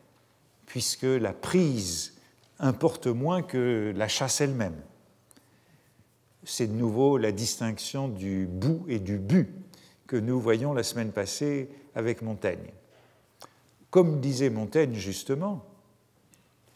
[0.66, 2.16] puisque la prise
[2.60, 4.82] importe moins que la chasse elle-même.
[6.43, 9.50] C'est de nouveau la distinction du bout et du but
[10.08, 12.72] que nous voyons la semaine passée avec Montaigne.
[13.89, 15.66] Comme disait Montaigne justement,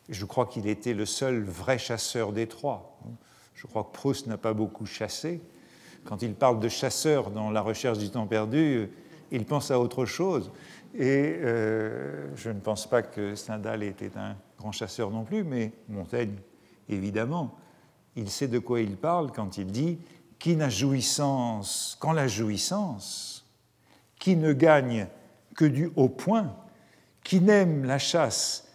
[0.10, 3.00] je crois qu'il était le seul vrai chasseur des trois.
[3.54, 5.42] Je crois que Proust n'a pas beaucoup chassé.
[6.06, 8.90] Quand il parle de chasseur dans la recherche du temps perdu,
[9.32, 10.52] il pense à autre chose.
[10.96, 15.72] Et euh, je ne pense pas que Stendhal était un grand chasseur non plus, mais
[15.88, 16.36] Montaigne,
[16.88, 17.56] évidemment,
[18.16, 20.00] il sait de quoi il parle quand il dit
[20.40, 23.46] Qui n'a jouissance qu'en la jouissance,
[24.18, 25.08] qui ne gagne
[25.56, 26.56] que du haut point,
[27.24, 28.69] qui n'aime la chasse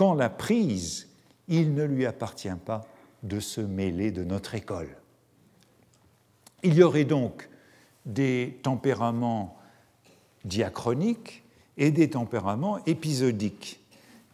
[0.00, 1.08] qu'en la prise,
[1.46, 2.86] il ne lui appartient pas
[3.22, 4.96] de se mêler de notre école.
[6.62, 7.50] Il y aurait donc
[8.06, 9.58] des tempéraments
[10.46, 11.42] diachroniques
[11.76, 13.78] et des tempéraments épisodiques,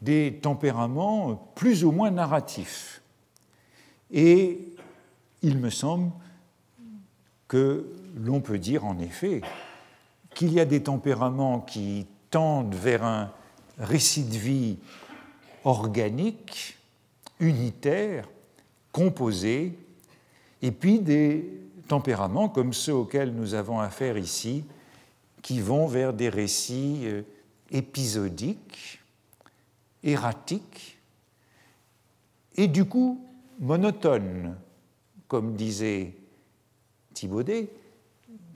[0.02, 3.02] des tempéraments plus ou moins narratifs.
[4.12, 4.60] Et
[5.42, 6.12] il me semble
[7.48, 9.40] que l'on peut dire en effet
[10.32, 13.32] qu'il y a des tempéraments qui tendent vers un
[13.78, 14.78] récit de vie
[15.66, 16.78] organique,
[17.40, 18.28] unitaire,
[18.92, 19.76] composé,
[20.62, 21.50] et puis des
[21.88, 24.64] tempéraments comme ceux auxquels nous avons affaire ici,
[25.42, 27.22] qui vont vers des récits euh,
[27.72, 29.00] épisodiques,
[30.04, 30.98] erratiques,
[32.56, 33.20] et du coup
[33.58, 34.56] monotones,
[35.26, 36.14] comme disait
[37.12, 37.68] Thibaudet,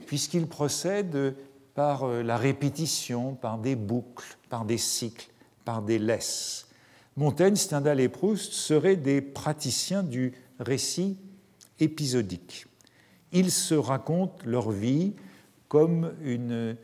[0.07, 1.35] puisqu'ils procèdent
[1.75, 5.29] par euh, la répétition, par des boucles, par des cycles,
[5.65, 6.70] par des laisses.
[7.17, 11.17] Montaigne, Stendhal et Proust seraient des praticiens du récit
[11.79, 12.67] épisodique.
[13.33, 15.13] Ils se racontent leur vie
[15.67, 16.77] comme une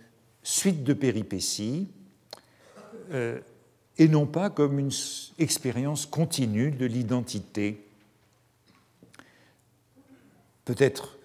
[0.44, 1.88] suite de péripéties
[3.12, 3.40] euh,
[3.98, 4.92] et non pas comme une
[5.40, 7.86] expérience continue de l'identité.
[10.66, 11.18] Peut-être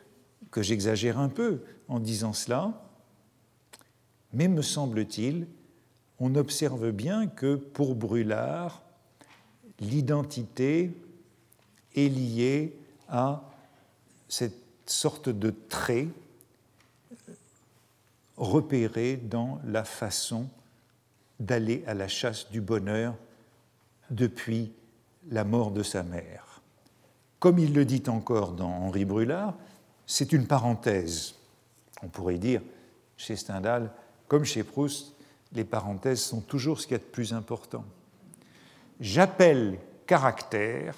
[0.51, 2.83] que j'exagère un peu en disant cela,
[4.33, 5.47] mais me semble-t-il,
[6.19, 8.83] on observe bien que pour Brûlard,
[9.83, 10.93] l'identité
[11.95, 12.77] est liée
[13.09, 13.43] à
[14.29, 14.57] cette
[14.87, 16.09] sorte de trait
[18.37, 20.49] repéré dans la façon
[21.39, 23.15] d'aller à la chasse du bonheur
[24.11, 24.73] depuis
[25.31, 26.63] la mort de sa mère.
[27.39, 29.55] Comme il le dit encore dans Henri Brûlard,
[30.07, 31.35] c'est une parenthèse.
[32.03, 32.63] On pourrait dire,
[33.17, 33.91] chez Stendhal,
[34.29, 35.15] comme chez Proust,
[35.53, 37.85] les parenthèses sont toujours ce qu'il y a de plus important.
[39.03, 40.95] J'appelle caractère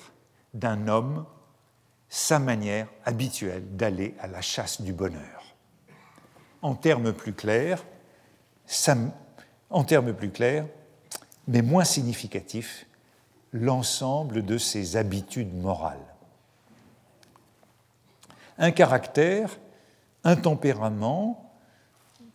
[0.52, 1.24] d'un homme
[2.10, 5.56] sa manière habituelle d'aller à la chasse du bonheur.
[6.60, 7.82] En termes plus clairs,
[11.48, 12.86] mais moins significatifs,
[13.54, 16.14] l'ensemble de ses habitudes morales.
[18.58, 19.58] Un caractère,
[20.24, 21.54] un tempérament,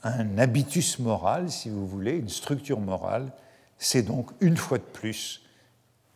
[0.01, 3.31] un habitus moral, si vous voulez, une structure morale,
[3.77, 5.43] c'est donc une fois de plus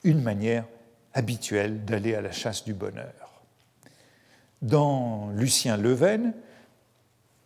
[0.03, 0.65] une manière
[1.13, 3.43] habituelle d'aller à la chasse du bonheur.
[4.61, 6.33] Dans Lucien Leven,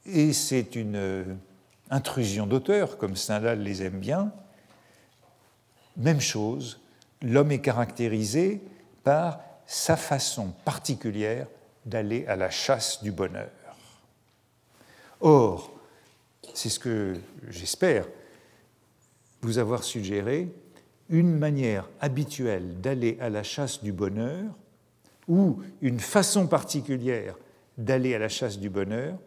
[0.06, 1.38] et c'est une
[1.90, 4.32] intrusion d'auteur, comme Stendhal les aime bien,
[5.98, 6.80] même chose,
[7.22, 8.62] l'homme est caractérisé
[9.04, 11.48] par sa façon particulière
[11.86, 13.50] d'aller à la chasse du bonheur.
[15.20, 15.72] Or,
[16.54, 17.16] c'est ce que
[17.50, 18.08] j'espère
[19.42, 20.50] vous avoir suggéré,
[21.10, 24.46] une manière habituelle d'aller à la chasse du bonheur
[25.28, 27.36] ou une façon particulière
[27.78, 29.18] d'aller à la chasse du bonheur,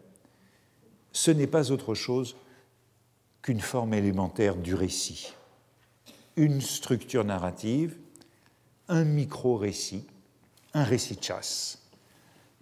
[1.11, 2.35] ce n'est pas autre chose
[3.41, 5.33] qu'une forme élémentaire du récit,
[6.35, 7.97] une structure narrative,
[8.87, 10.05] un micro-récit,
[10.73, 11.81] un récit de chasse,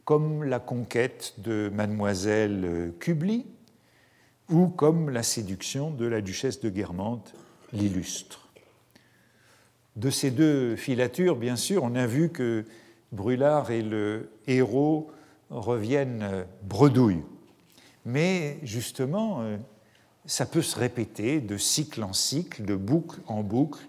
[0.06, 3.46] comme la conquête de mademoiselle Kubli
[4.50, 7.34] ou comme la séduction de la duchesse de Guermantes
[7.74, 8.49] l'illustre.
[9.96, 12.66] De ces deux filatures, bien sûr, on a vu que
[13.12, 15.12] Brûlard et le héros
[15.50, 17.24] reviennent bredouilles.
[18.06, 19.58] Mais justement, euh,
[20.26, 23.82] ça peut se répéter de cycle en cycle, de boucle en boucle,